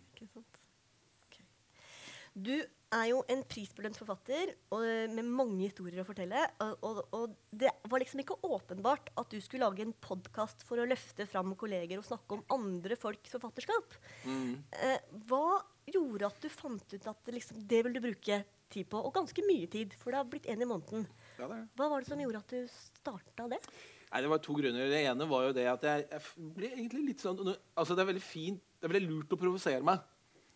Du 2.35 2.55
er 2.91 3.07
jo 3.11 3.21
en 3.31 3.43
prisbelønt 3.47 3.99
forfatter 3.99 4.53
og, 4.75 4.85
med 5.15 5.27
mange 5.27 5.63
historier 5.63 6.03
å 6.03 6.07
fortelle. 6.07 6.43
Og, 6.63 6.87
og, 6.87 7.01
og 7.17 7.35
det 7.55 7.71
var 7.91 8.03
liksom 8.03 8.23
ikke 8.23 8.39
åpenbart 8.47 9.13
at 9.21 9.31
du 9.31 9.39
skulle 9.43 9.67
lage 9.67 9.85
en 9.85 9.95
podkast 10.03 10.65
for 10.67 10.81
å 10.81 10.87
løfte 10.89 11.27
fram 11.31 11.55
kolleger 11.59 12.01
og 12.01 12.07
snakke 12.07 12.39
om 12.39 12.45
andre 12.55 12.99
folks 12.99 13.35
forfatterskap. 13.37 13.95
Mm. 14.27 14.57
Eh, 14.75 15.13
hva 15.31 15.61
gjorde 15.91 16.31
at 16.31 16.43
du 16.43 16.51
fant 16.53 16.97
ut 16.97 17.11
at 17.13 17.23
det, 17.27 17.37
liksom, 17.39 17.63
det 17.71 17.85
vil 17.87 17.95
du 17.95 18.03
bruke 18.05 18.43
tid 18.71 18.91
på? 18.91 19.03
Og 19.03 19.15
ganske 19.15 19.47
mye 19.47 19.71
tid, 19.71 19.95
for 19.99 20.13
det 20.13 20.23
har 20.23 20.31
blitt 20.31 20.51
én 20.51 20.63
i 20.63 20.69
måneden. 20.69 21.07
Ja. 21.39 21.51
Hva 21.79 21.91
var 21.95 22.03
det 22.03 22.11
som 22.11 22.23
gjorde 22.23 22.43
at 22.43 22.55
du 22.55 22.67
starta 22.71 23.51
det? 23.55 23.63
Nei, 24.11 24.23
Det 24.23 24.31
var 24.31 24.43
to 24.43 24.55
grunner. 24.59 24.91
Det 24.91 25.03
ene 25.07 25.27
var 25.31 25.47
jo 25.47 25.55
det 25.55 25.67
at 25.71 25.85
jeg, 25.87 26.07
jeg 26.11 26.53
ble 26.57 26.73
egentlig 26.75 27.05
litt 27.13 27.23
sånn 27.23 27.39
Altså, 27.47 27.95
det 27.95 28.03
er 28.03 28.09
veldig 28.09 28.25
fint 28.25 28.65
Det 28.81 28.89
er 28.89 28.95
veldig 28.97 29.11
lurt 29.13 29.37
å 29.37 29.39
provosere 29.39 29.87
meg. 29.87 30.03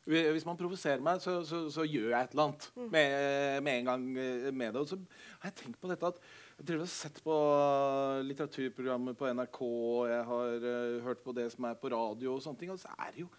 Hvi- 0.05 0.27
Hvis 0.35 0.45
man 0.45 0.59
provoserer 0.61 1.01
meg, 1.05 1.21
så, 1.25 1.38
så, 1.49 1.62
så 1.73 1.87
gjør 1.88 2.11
jeg 2.12 2.27
et 2.27 2.35
eller 2.35 2.51
annet 2.51 2.67
med, 2.93 3.62
med 3.64 3.79
en 3.79 3.88
gang 3.88 4.07
eh, 4.21 4.51
med 4.53 4.75
det. 4.77 4.83
Og 4.83 4.90
så 4.90 4.99
har 5.40 5.49
jeg 5.49 5.59
tenkt 5.62 5.81
på 5.81 5.88
dette 5.88 6.11
at 6.12 6.21
jeg 6.59 6.69
driver 6.69 6.85
og 6.85 6.93
sett 6.93 7.21
på 7.25 7.37
litteraturprogrammet 8.29 9.19
på 9.19 9.33
NRK, 9.33 9.61
og 9.64 10.07
jeg 10.12 10.25
har 10.29 10.69
uh, 10.69 11.03
hørt 11.09 11.25
på 11.25 11.35
det 11.35 11.49
som 11.55 11.67
er 11.67 11.81
på 11.81 11.90
radio, 11.90 12.37
og 12.37 12.45
sånne 12.45 12.61
ting, 12.61 12.71
og 12.71 12.79
så 12.79 12.93
er 12.95 13.11
det 13.17 13.25
jo, 13.25 13.31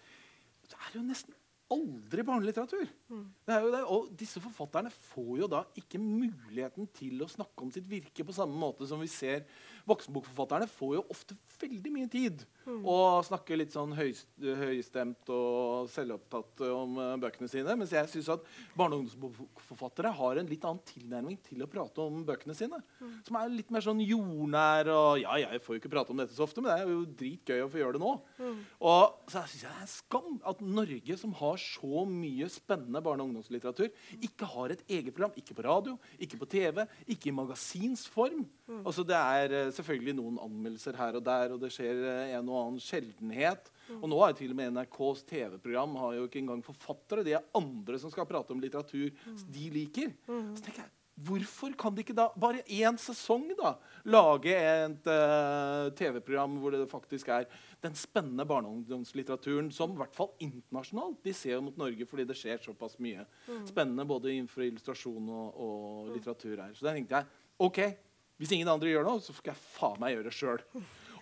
så 0.67 0.79
er 0.81 0.89
det 0.89 0.99
jo 0.99 1.05
nesten 1.07 1.37
aldri 1.73 2.21
barnelitteratur. 2.25 2.89
Det 3.09 3.53
er 3.55 3.63
jo 3.63 3.71
det. 3.73 3.79
Og 3.89 4.09
disse 4.19 4.41
forfatterne 4.43 4.91
får 4.93 5.31
jo 5.39 5.47
da 5.49 5.63
ikke 5.79 5.97
muligheten 6.01 6.85
til 6.93 7.23
å 7.25 7.29
snakke 7.31 7.65
om 7.65 7.71
sitt 7.73 7.87
virke 7.89 8.25
på 8.27 8.35
samme 8.35 8.53
måte 8.61 8.85
som 8.89 9.01
vi 9.01 9.09
ser 9.09 9.47
voksenbokforfatterne 9.85 10.67
får 10.69 10.95
jo 10.97 11.03
ofte 11.13 11.35
veldig 11.61 11.91
mye 11.93 12.09
tid 12.11 12.43
og 12.81 13.21
snakker 13.27 13.59
litt 13.59 13.71
sånn 13.75 13.91
høystemt 13.93 15.29
og 15.29 15.85
selvopptatt 15.93 16.63
om 16.71 16.95
eh, 16.97 17.11
bøkene 17.21 17.49
sine. 17.51 17.75
Mens 17.77 17.91
jeg 17.93 18.09
syns 18.09 18.29
at 18.33 18.47
barne- 18.77 18.97
og 18.97 19.03
ungdomsbokforfattere 19.05 20.09
har 20.17 20.39
en 20.41 20.49
litt 20.49 20.65
annen 20.65 20.81
tilnærming 20.89 21.37
til 21.45 21.61
å 21.61 21.67
prate 21.69 22.01
om 22.01 22.23
bøkene 22.25 22.55
sine. 22.57 22.79
Som 23.27 23.37
er 23.37 23.53
litt 23.53 23.69
mer 23.73 23.85
sånn 23.85 24.01
jordnær 24.01 24.89
og 24.93 25.19
Ja, 25.21 25.35
jeg 25.43 25.61
får 25.61 25.75
jo 25.77 25.81
ikke 25.83 25.93
prate 25.93 26.11
om 26.15 26.17
dette 26.23 26.33
så 26.35 26.43
ofte, 26.47 26.61
men 26.65 26.71
det 26.73 26.79
er 26.81 26.89
jo 26.91 27.05
dritgøy 27.21 27.61
å 27.63 27.69
få 27.71 27.81
gjøre 27.83 27.99
det 27.99 28.03
nå. 28.03 28.13
Og 28.81 29.31
så 29.31 29.45
syns 29.45 29.63
jeg 29.67 29.71
det 29.75 29.85
er 29.85 29.93
skam 29.93 30.39
at 30.49 30.61
Norge, 30.65 31.17
som 31.21 31.37
har 31.37 31.61
så 31.61 32.03
mye 32.09 32.49
spennende 32.51 33.01
barne- 33.05 33.21
og 33.23 33.29
ungdomslitteratur, 33.29 33.93
ikke 34.25 34.49
har 34.55 34.73
et 34.73 34.83
eget 34.89 35.13
program. 35.15 35.37
Ikke 35.37 35.53
på 35.57 35.63
radio, 35.69 35.95
ikke 36.19 36.41
på 36.41 36.49
TV, 36.49 36.83
ikke 37.07 37.29
i 37.29 37.35
magasinsform. 37.37 38.45
Altså, 38.85 39.05
det 39.05 39.15
er 39.21 39.53
eh, 39.53 39.71
selvfølgelig 39.77 40.15
noen 40.17 40.41
anmeldelser 40.41 40.97
her 40.99 41.19
og 41.19 41.23
der, 41.25 41.55
og 41.55 41.61
det 41.61 41.71
skjer 41.75 42.01
eh, 42.09 42.33
en 42.37 42.49
og 42.49 42.59
annen 42.61 42.83
sjeldenhet. 42.83 43.71
Og 43.99 44.09
nå 44.09 44.19
er 44.23 44.33
jo 44.33 44.39
til 44.41 44.55
og 44.55 44.59
med 44.59 44.73
NRKs 44.73 45.23
TV-program 45.29 45.95
har 46.01 46.17
jo 46.17 46.27
ikke 46.27 46.41
engang 46.41 46.65
forfattere. 46.65 47.25
De 47.25 47.35
er 47.37 47.49
andre 47.57 48.01
som 48.01 48.13
skal 48.13 48.27
prate 48.29 48.55
om 48.55 48.61
litteratur 48.63 49.11
de 49.45 49.71
liker. 49.73 50.15
Så 50.27 50.65
tenker 50.65 50.85
jeg, 50.85 50.91
Hvorfor 51.15 51.71
kan 51.79 51.93
de 51.95 52.03
ikke 52.03 52.15
da 52.15 52.25
bare 52.35 52.59
én 52.67 52.97
sesong 52.99 53.45
da, 53.55 53.77
lage 54.11 54.51
et 54.51 55.05
uh, 55.07 55.87
TV-program 55.95 56.57
hvor 56.59 56.75
det 56.75 56.89
faktisk 56.91 57.29
er 57.31 57.45
den 57.85 57.95
spennende 57.95 58.43
barne- 58.43 58.67
og 58.67 58.81
ungdomslitteraturen 58.81 59.69
som 59.71 59.93
i 59.93 60.01
hvert 60.01 60.15
fall 60.15 60.33
internasjonalt 60.43 61.21
De 61.23 61.31
ser 61.31 61.63
mot 61.63 61.77
Norge 61.79 62.03
fordi 62.09 62.25
det 62.27 62.35
skjer 62.35 62.59
såpass 62.65 62.99
mye 62.99 63.23
spennende 63.63 64.03
både 64.09 64.33
innenfor 64.33 64.65
illustrasjon 64.67 65.29
og, 65.31 65.55
og 65.55 66.11
litteratur 66.17 66.59
her. 66.65 66.75
Så 66.75 66.83
da 66.83 66.91
tenkte 66.97 67.21
jeg 67.21 67.31
OK, 67.63 67.79
hvis 68.39 68.51
ingen 68.55 68.69
andre 68.71 68.91
gjør 68.91 69.07
noe, 69.07 69.23
så 69.23 69.35
skal 69.35 69.53
jeg 69.53 69.63
faen 69.77 69.99
meg 70.01 70.15
gjøre 70.15 70.27
det 70.29 70.35
sjøl. 70.35 70.63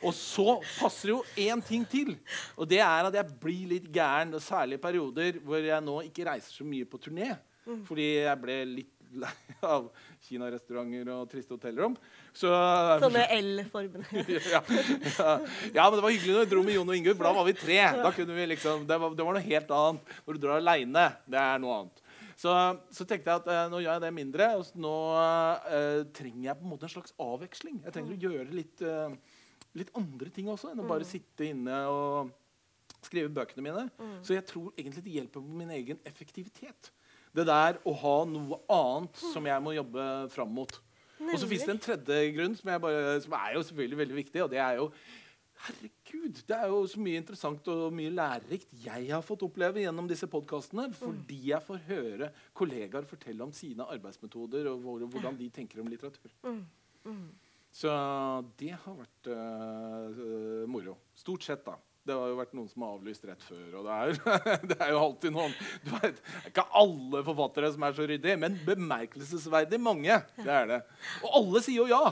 Og 0.04 0.12
så 0.18 0.58
passer 0.80 1.10
det 1.10 1.14
jo 1.14 1.46
én 1.46 1.62
ting 1.64 1.86
til. 1.88 2.16
Og 2.60 2.68
det 2.68 2.82
er 2.84 3.08
at 3.08 3.16
jeg 3.20 3.38
blir 3.40 3.70
litt 3.76 3.86
gæren, 3.94 4.34
og 4.36 4.44
særlig 4.44 4.80
i 4.80 4.84
perioder 4.84 5.40
hvor 5.46 5.64
jeg 5.64 5.86
nå 5.86 6.02
ikke 6.10 6.28
reiser 6.28 6.58
så 6.58 6.68
mye 6.68 6.88
på 6.90 7.00
turné. 7.06 7.32
Fordi 7.88 8.10
jeg 8.26 8.42
ble 8.42 8.58
litt 8.68 8.92
lei 9.14 9.32
av 9.62 9.88
kinarestauranter 10.26 11.10
og 11.14 11.30
triste 11.32 11.54
hotellrom. 11.56 11.96
Så 12.36 12.50
Sånne 13.04 13.28
L-formene. 13.38 14.26
ja, 14.50 14.62
ja. 15.20 15.34
ja, 15.70 15.86
men 15.86 15.98
det 16.00 16.04
var 16.04 16.14
hyggelig 16.16 16.34
når 16.34 16.46
vi 16.48 16.52
dro 16.54 16.64
med 16.66 16.78
Jon 16.78 16.90
og 16.90 16.98
Ingunn, 16.98 17.18
for 17.20 17.30
da 17.30 17.36
var 17.38 17.48
vi 17.48 17.56
tre. 17.58 17.80
Da 18.00 18.14
kunne 18.16 18.38
vi 18.38 18.48
liksom, 18.56 18.88
det, 18.90 19.00
var, 19.04 19.14
det 19.16 19.28
var 19.28 19.38
noe 19.38 19.46
helt 19.46 19.76
annet. 19.80 20.16
Når 20.26 20.38
du 20.38 20.44
drar 20.48 20.60
aleine, 20.60 21.06
det 21.30 21.44
er 21.44 21.62
noe 21.64 21.78
annet. 21.84 22.03
Så, 22.44 22.52
så 22.92 23.06
tenkte 23.08 23.32
jeg 23.32 23.40
at 23.40 23.50
eh, 23.54 23.66
nå 23.72 23.80
gjør 23.80 23.96
jeg 23.96 24.04
det 24.04 24.14
mindre. 24.18 24.50
Og 24.60 24.80
nå 24.84 24.96
eh, 25.72 26.02
trenger 26.16 26.50
jeg 26.50 26.60
på 26.60 26.68
en 26.68 26.74
måte 26.74 26.90
en 26.90 26.96
slags 26.98 27.16
avveksling. 27.24 27.80
Jeg 27.86 27.96
trenger 27.96 28.16
å 28.16 28.32
gjøre 28.34 28.58
litt, 28.58 28.84
eh, 28.84 29.44
litt 29.80 29.94
andre 30.00 30.34
ting 30.34 30.50
også 30.52 30.74
enn 30.74 30.84
å 30.84 30.90
bare 30.90 31.08
sitte 31.08 31.48
inne 31.48 31.84
og 31.92 32.34
skrive 33.04 33.32
bøkene 33.36 33.64
mine. 33.64 33.88
Så 34.24 34.36
jeg 34.36 34.48
tror 34.50 34.72
egentlig 34.76 35.06
det 35.06 35.16
hjelper 35.18 35.44
på 35.44 35.62
min 35.64 35.72
egen 35.76 36.00
effektivitet. 36.08 36.92
Det 37.34 37.46
der 37.48 37.80
å 37.90 37.94
ha 37.98 38.18
noe 38.30 38.60
annet 38.72 39.24
som 39.32 39.48
jeg 39.48 39.64
må 39.64 39.74
jobbe 39.76 40.04
fram 40.32 40.52
mot. 40.54 40.76
Og 41.24 41.36
så 41.40 41.48
fins 41.48 41.64
det 41.66 41.74
en 41.74 41.82
tredje 41.82 42.32
grunn 42.36 42.56
som, 42.58 42.70
bare, 42.84 43.18
som 43.24 43.36
er 43.38 43.56
jo 43.56 43.64
selvfølgelig 43.66 44.00
veldig 44.02 44.18
viktig, 44.18 44.44
og 44.44 44.52
det 44.52 44.60
er 44.60 44.80
jo 44.82 44.90
Herregud, 45.64 46.42
det 46.48 46.56
er 46.58 46.68
jo 46.68 46.82
så 46.92 47.00
mye 47.00 47.20
interessant 47.22 47.68
og 47.72 47.94
mye 47.96 48.12
lærerikt 48.12 48.74
jeg 48.84 49.06
har 49.08 49.24
fått 49.24 49.46
oppleve 49.48 49.80
gjennom 49.86 50.10
disse 50.10 50.28
podkastene, 50.28 50.90
fordi 50.98 51.40
jeg 51.54 51.64
får 51.64 51.86
høre 51.88 52.30
kollegaer 52.58 53.08
fortelle 53.08 53.46
om 53.46 53.54
sine 53.56 53.88
arbeidsmetoder 53.96 54.68
og 54.74 54.84
hvordan 54.84 55.38
de 55.40 55.48
tenker 55.56 55.80
om 55.80 55.88
litteratur. 55.88 56.34
Så 57.74 57.94
det 58.60 58.74
har 58.76 58.98
vært 59.00 59.30
uh, 59.34 60.66
moro. 60.70 60.98
Stort 61.18 61.48
sett, 61.48 61.64
da. 61.66 61.78
Det 62.04 62.12
har 62.12 62.28
jo 62.28 62.36
vært 62.36 62.52
noen 62.58 62.68
som 62.68 62.84
har 62.84 62.98
avlyst 62.98 63.24
rett 63.30 63.46
før. 63.48 63.78
Og 63.80 63.88
det 63.88 63.96
er, 63.96 64.42
det 64.74 64.78
er 64.84 64.92
jo 64.92 65.00
alltid 65.00 65.34
noen 65.34 65.56
du 65.86 65.94
vet, 65.96 66.20
ikke 66.50 66.66
alle 66.76 67.24
forfattere 67.24 67.72
som 67.72 67.86
er 67.88 67.96
så 67.96 68.08
ryddige, 68.12 68.36
men 68.44 68.60
bemerkelsesverdig 68.68 69.80
mange. 69.80 70.20
Det 70.36 70.52
er 70.60 70.68
det. 70.74 70.82
Og 71.24 71.40
alle 71.40 71.64
sier 71.64 71.80
jo 71.80 71.88
ja! 71.88 72.04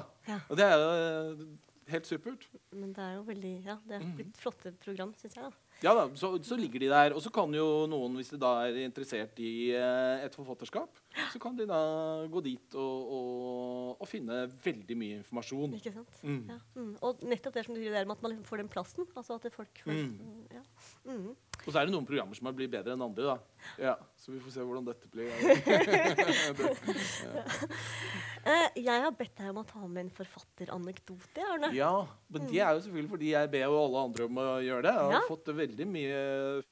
Og 0.48 0.56
det 0.56 0.66
er 0.66 0.80
jo 0.80 0.88
øh, 0.96 1.44
helt 1.92 2.08
supert. 2.10 2.48
Men 2.74 2.94
det 2.96 3.04
er 3.04 3.18
jo 3.20 3.26
veldig 3.28 3.52
Ja, 3.66 3.76
det 3.88 3.98
er 4.00 4.06
blitt 4.18 4.38
flotte 4.40 4.72
program, 4.84 5.12
syns 5.20 5.36
jeg. 5.38 5.44
da. 5.44 5.68
Ja 5.82 5.94
da, 5.98 6.04
så, 6.16 6.30
så 6.46 6.56
ligger 6.60 6.80
de 6.84 6.90
der. 6.92 7.14
Og 7.18 7.22
så 7.26 7.32
kan 7.34 7.54
jo 7.58 7.88
noen, 7.90 8.14
hvis 8.20 8.30
de 8.34 8.38
da 8.42 8.52
er 8.68 8.76
interessert 8.84 9.40
i 9.42 9.72
eh, 9.74 10.26
et 10.28 10.36
forfatterskap, 10.38 11.00
så 11.34 11.40
kan 11.42 11.56
de 11.58 11.66
da 11.70 11.80
gå 12.30 12.44
dit 12.46 12.76
og, 12.78 13.14
og, 13.18 13.96
og 14.04 14.08
finne 14.10 14.44
veldig 14.62 14.98
mye 15.00 15.18
informasjon. 15.24 15.74
Ikke 15.80 15.94
sant? 15.96 16.20
Mm. 16.22 16.44
Ja. 16.54 16.60
Mm. 16.78 16.92
Og 17.02 17.24
nettopp 17.26 17.58
det 17.58 17.66
som 17.66 17.74
du 17.78 17.82
sier 17.82 17.96
med 17.98 18.14
at 18.18 18.22
man 18.28 18.36
liksom 18.36 18.46
får 18.52 18.62
den 18.64 18.70
plassen. 18.76 19.10
Altså 19.16 19.40
at 19.40 19.50
folk 19.58 19.84
får, 19.86 19.92
Mm. 20.02 20.41
Ja. 20.62 21.12
mm. 21.12 21.32
Og 21.62 21.68
så 21.70 21.78
er 21.78 21.86
det 21.86 21.94
noen 21.94 22.08
programmer 22.10 22.34
som 22.34 22.48
har 22.50 22.56
blitt 22.58 22.72
bedre 22.74 22.96
enn 22.96 23.04
andre. 23.06 23.36
da. 23.36 23.66
Ja, 23.78 23.92
Så 24.18 24.32
vi 24.34 24.40
får 24.42 24.56
se 24.56 24.64
hvordan 24.66 24.86
dette 24.88 25.06
blir. 25.14 25.30
Eh, 28.42 28.72
jeg 28.82 29.02
har 29.04 29.12
bedt 29.14 29.36
deg 29.38 29.52
om 29.52 29.60
å 29.62 29.64
ta 29.70 29.84
med 29.86 30.00
en 30.08 30.08
forfatteranekdote, 30.16 31.44
Arne. 31.46 31.68
Ja, 31.78 31.92
men 32.34 32.48
det 32.50 32.58
er 32.58 32.72
jo 32.74 32.80
selvfølgelig 32.88 33.12
fordi 33.12 33.28
jeg 33.36 33.50
ber 33.54 33.68
jo 33.68 33.76
alle 33.84 34.02
andre 34.08 34.26
om 34.26 34.40
å 34.42 34.46
gjøre 34.66 34.82
det. 34.88 34.94
Jeg 34.96 35.04
har 35.04 35.14
Ja. 35.14 35.20
fått 35.28 35.52
veldig 35.60 35.86
mye 35.88 36.64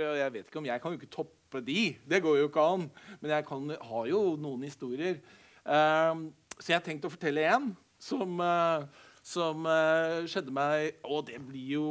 Ja, 0.00 0.14
Jeg 0.22 0.32
vet 0.32 0.46
ikke 0.48 0.56
om 0.62 0.64
jeg 0.64 0.80
kan 0.80 0.92
jo 0.94 0.98
ikke 0.98 1.10
toppe 1.12 1.60
de. 1.60 1.98
Det 2.08 2.22
går 2.24 2.38
jo 2.40 2.48
ikke 2.48 2.64
an. 2.64 2.90
Men 3.20 3.30
jeg 3.30 3.44
kan, 3.44 3.68
har 3.68 4.06
jo 4.08 4.36
noen 4.40 4.62
historier. 4.64 5.20
Ehm, 5.66 6.32
så 6.58 6.72
jeg 6.72 6.80
har 6.80 6.86
tenkt 6.86 7.04
å 7.04 7.10
fortelle 7.12 7.44
en 7.44 7.76
som, 8.00 8.40
eh, 8.40 8.86
som 9.22 9.66
eh, 9.70 10.24
skjedde 10.26 10.52
meg 10.54 10.98
Og 11.06 11.24
det 11.28 11.38
blir 11.46 11.76
jo 11.76 11.86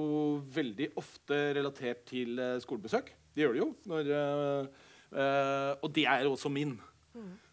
veldig 0.51 0.91
ofte 0.99 1.37
relatert 1.57 2.03
til 2.11 2.39
eh, 2.39 2.59
skolebesøk. 2.63 3.11
Det 3.31 3.45
gjør 3.45 3.55
det 3.55 3.61
jo. 3.61 3.67
Når, 3.87 4.09
eh, 4.17 4.87
eh, 5.15 5.71
og 5.79 5.93
det 5.95 6.07
er 6.11 6.27
også 6.27 6.51
min. 6.51 6.75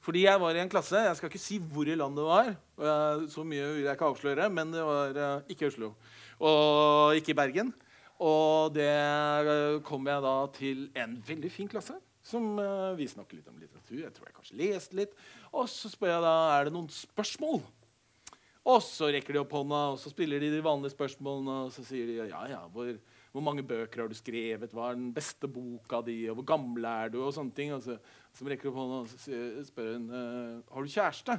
Fordi 0.05 0.23
jeg 0.25 0.41
var 0.41 0.55
i 0.55 0.61
en 0.63 0.71
klasse 0.71 1.01
Jeg 1.03 1.17
skal 1.19 1.29
ikke 1.33 1.43
si 1.43 1.59
hvor 1.59 1.89
i 1.91 1.97
landet 1.99 2.23
det 2.23 2.29
var. 2.29 2.51
eh, 2.55 3.27
så 3.31 3.45
mye 3.45 3.75
vil 3.75 3.85
jeg 3.85 3.95
ikke 3.95 4.11
avsløre, 4.11 4.51
men 4.51 4.73
det 4.75 4.83
var 4.87 5.23
eh, 5.25 5.53
ikke 5.55 5.67
i 5.67 5.71
Oslo. 5.71 5.93
Og 6.39 7.17
ikke 7.19 7.35
i 7.35 7.39
Bergen. 7.39 7.73
Og 8.19 8.75
det 8.75 8.91
kom 9.87 10.07
jeg 10.11 10.23
da 10.23 10.37
til 10.55 10.87
en 10.99 11.19
veldig 11.27 11.51
fin 11.55 11.69
klasse. 11.71 11.95
Som 12.29 12.59
uh, 12.59 12.93
vi 12.99 13.07
snakker 13.09 13.39
litt 13.39 13.49
om 13.49 13.57
litteratur. 13.57 14.03
Jeg 14.03 14.13
tror 14.13 14.27
jeg 14.27 14.35
kanskje 14.37 14.57
leste 14.59 14.97
litt. 14.99 15.15
Og 15.55 15.69
så 15.71 15.89
spør 15.89 16.17
jeg 16.17 16.25
da 16.27 16.33
er 16.59 16.67
det 16.67 16.75
noen 16.75 16.91
spørsmål. 16.93 17.63
Og 18.69 18.83
så 18.85 19.09
rekker 19.15 19.33
de 19.33 19.41
opp 19.41 19.53
hånda, 19.57 19.79
og 19.95 20.01
så 20.01 20.11
spiller 20.13 20.43
de 20.43 20.51
de 20.53 20.65
vanlige 20.65 20.93
spørsmålene. 20.93 21.55
Og 21.67 21.73
så 21.73 21.85
sier 21.89 22.09
de 22.11 22.19
ja, 22.19 22.43
ja, 22.51 22.63
hvor, 22.73 22.91
hvor 23.33 23.45
mange 23.45 23.65
bøker 23.65 24.05
har 24.05 24.11
du 24.11 24.17
skrevet? 24.19 24.75
Hva 24.77 24.91
er 24.91 24.99
den 24.99 25.13
beste 25.17 25.49
boka 25.49 26.03
di? 26.05 26.21
Og 26.29 26.41
hvor 26.41 26.51
gammel 26.53 26.85
er 26.89 27.15
du? 27.15 27.23
Og 27.25 27.33
sånne 27.37 27.55
ting. 27.57 27.73
Og 27.73 27.81
så, 27.87 27.97
så 28.37 28.49
rekker 28.49 28.69
de 28.69 28.73
opp 28.75 28.83
hånda, 28.83 29.01
og 29.07 29.15
så 29.15 29.69
spør 29.71 29.95
hun 29.95 30.11
eh, 30.13 30.59
har 30.75 30.85
du 30.85 30.93
kjæreste. 30.99 31.39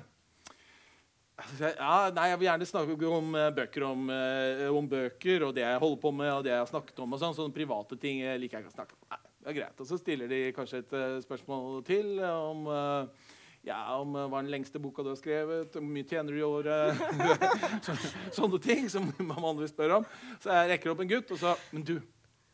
Ja, 1.61 2.09
nei, 2.11 2.25
Jeg 2.33 2.39
vil 2.39 2.49
gjerne 2.49 2.67
snakke 2.67 3.11
om 3.13 3.35
eh, 3.37 3.53
bøker 3.61 3.85
om, 3.87 4.09
eh, 4.11 4.65
om 4.75 4.89
bøker 4.91 5.45
og 5.47 5.53
det 5.55 5.63
jeg 5.63 5.81
holder 5.85 6.01
på 6.01 6.11
med. 6.11 6.33
og 6.33 6.43
det 6.43 6.55
jeg 6.55 6.63
har 6.65 6.71
snakket 6.73 7.03
om 7.05 7.13
og 7.13 7.21
sånn, 7.21 7.37
Sånne 7.37 7.55
private 7.55 7.99
ting 8.01 8.25
liker 8.41 8.57
jeg 8.57 8.65
ikke 8.65 8.73
å 8.73 8.79
snakke 8.79 8.97
om. 8.97 9.05
Nei, 9.13 9.21
det 9.37 9.53
er 9.53 9.59
greit. 9.61 9.77
Og 9.77 9.87
så 9.87 10.01
stiller 10.01 10.31
de 10.33 10.47
kanskje 10.57 10.81
et 10.81 10.97
spørsmål 11.29 11.83
til 11.87 12.17
om 12.25 12.65
eh, 12.73 13.29
ja, 13.67 13.79
om 13.99 14.13
eh, 14.15 14.27
hva 14.31 14.39
den 14.39 14.51
lengste 14.53 14.79
boka 14.81 15.03
du 15.03 15.11
har 15.11 15.17
skrevet, 15.19 15.73
hvor 15.75 15.83
mye 15.83 16.07
tjener 16.07 16.31
du 16.31 16.39
i 16.39 16.45
året 16.47 16.95
Så, 17.85 17.95
Sånne 18.37 18.59
ting 18.63 18.87
som 18.91 19.09
man 19.31 19.41
vanligvis 19.41 19.73
spør 19.75 19.97
om. 19.99 20.07
Så 20.39 20.53
jeg 20.55 20.71
rekker 20.73 20.93
opp 20.93 21.03
en 21.03 21.11
gutt 21.11 21.33
og 21.35 21.41
sa 21.41 21.55
Men 21.75 21.83
du, 21.87 21.97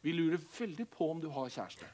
vi 0.06 0.14
lurer 0.14 0.42
veldig 0.60 0.86
på 0.94 1.10
om 1.10 1.22
du 1.22 1.28
har 1.34 1.50
kjæreste. 1.50 1.88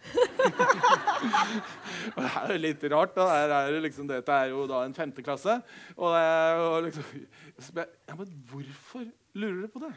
og 2.15 2.19
det 2.19 2.31
er 2.31 2.53
jo 2.53 2.59
litt 2.59 2.85
rart. 2.91 3.13
da, 3.15 3.27
er 3.39 3.71
det 3.71 3.83
liksom, 3.87 4.07
Dette 4.09 4.35
er 4.35 4.51
jo 4.51 4.65
da 4.67 4.81
en 4.83 4.95
femteklasse. 4.95 5.57
Og, 5.95 6.11
Og, 6.11 6.77
liksom, 6.89 7.03
jeg, 7.15 7.87
ja, 8.09 8.15
Men 8.17 8.33
hvorfor 8.51 9.05
lurer 9.33 9.61
du 9.61 9.71
på 9.71 9.83
det? 9.85 9.93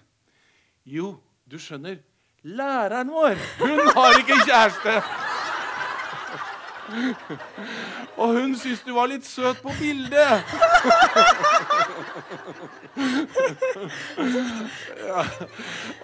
Jo, 0.94 1.14
du 1.50 1.58
skjønner. 1.58 2.02
Læreren 2.44 3.08
vår, 3.08 3.38
hun 3.62 3.86
har 3.96 4.18
ikke 4.20 4.36
kjæreste. 4.44 4.98
Og 8.20 8.28
hun 8.36 8.52
syntes 8.60 8.82
du 8.84 8.92
var 8.94 9.06
litt 9.08 9.24
søt 9.26 9.56
på 9.64 9.72
bildet. 9.78 10.14
ja. 15.08 15.22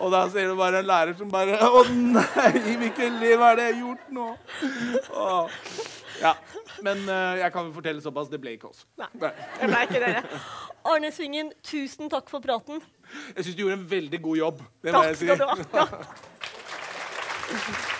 Og 0.00 0.08
da 0.14 0.22
ser 0.32 0.48
du 0.50 0.54
bare 0.58 0.78
en 0.80 0.88
lærer 0.88 1.12
som 1.18 1.28
bare 1.30 1.58
Å 1.60 1.84
nei, 1.92 2.50
hvilket 2.80 3.12
liv 3.20 3.40
er 3.44 3.54
det 3.60 3.64
jeg 3.68 3.74
har 3.74 3.82
gjort 3.84 4.04
nå? 4.16 4.28
Åh. 5.20 5.46
Ja. 6.20 6.34
Men 6.84 6.98
uh, 7.08 7.38
jeg 7.40 7.52
kan 7.52 7.72
fortelle 7.74 8.02
såpass. 8.04 8.28
Det 8.32 8.40
ble 8.40 8.50
ikke 8.56 8.68
oss. 8.72 8.80
Nei. 9.00 9.08
Det 9.20 9.30
ble 9.68 9.80
ikke 9.86 10.00
dere. 10.02 10.22
Arne 10.90 11.10
Svingen, 11.12 11.48
tusen 11.66 12.10
takk 12.12 12.26
for 12.32 12.40
praten. 12.44 12.76
Jeg 13.36 13.42
syns 13.44 13.56
du 13.56 13.60
gjorde 13.66 13.78
en 13.82 13.90
veldig 13.90 14.20
god 14.24 14.36
jobb. 14.44 14.58
Det 14.80 14.88
må 14.94 14.98
Takk 15.02 15.10
jeg 15.12 15.18
si. 15.20 15.26
skal 15.26 15.38
du 15.40 15.44
ha. 15.76 15.84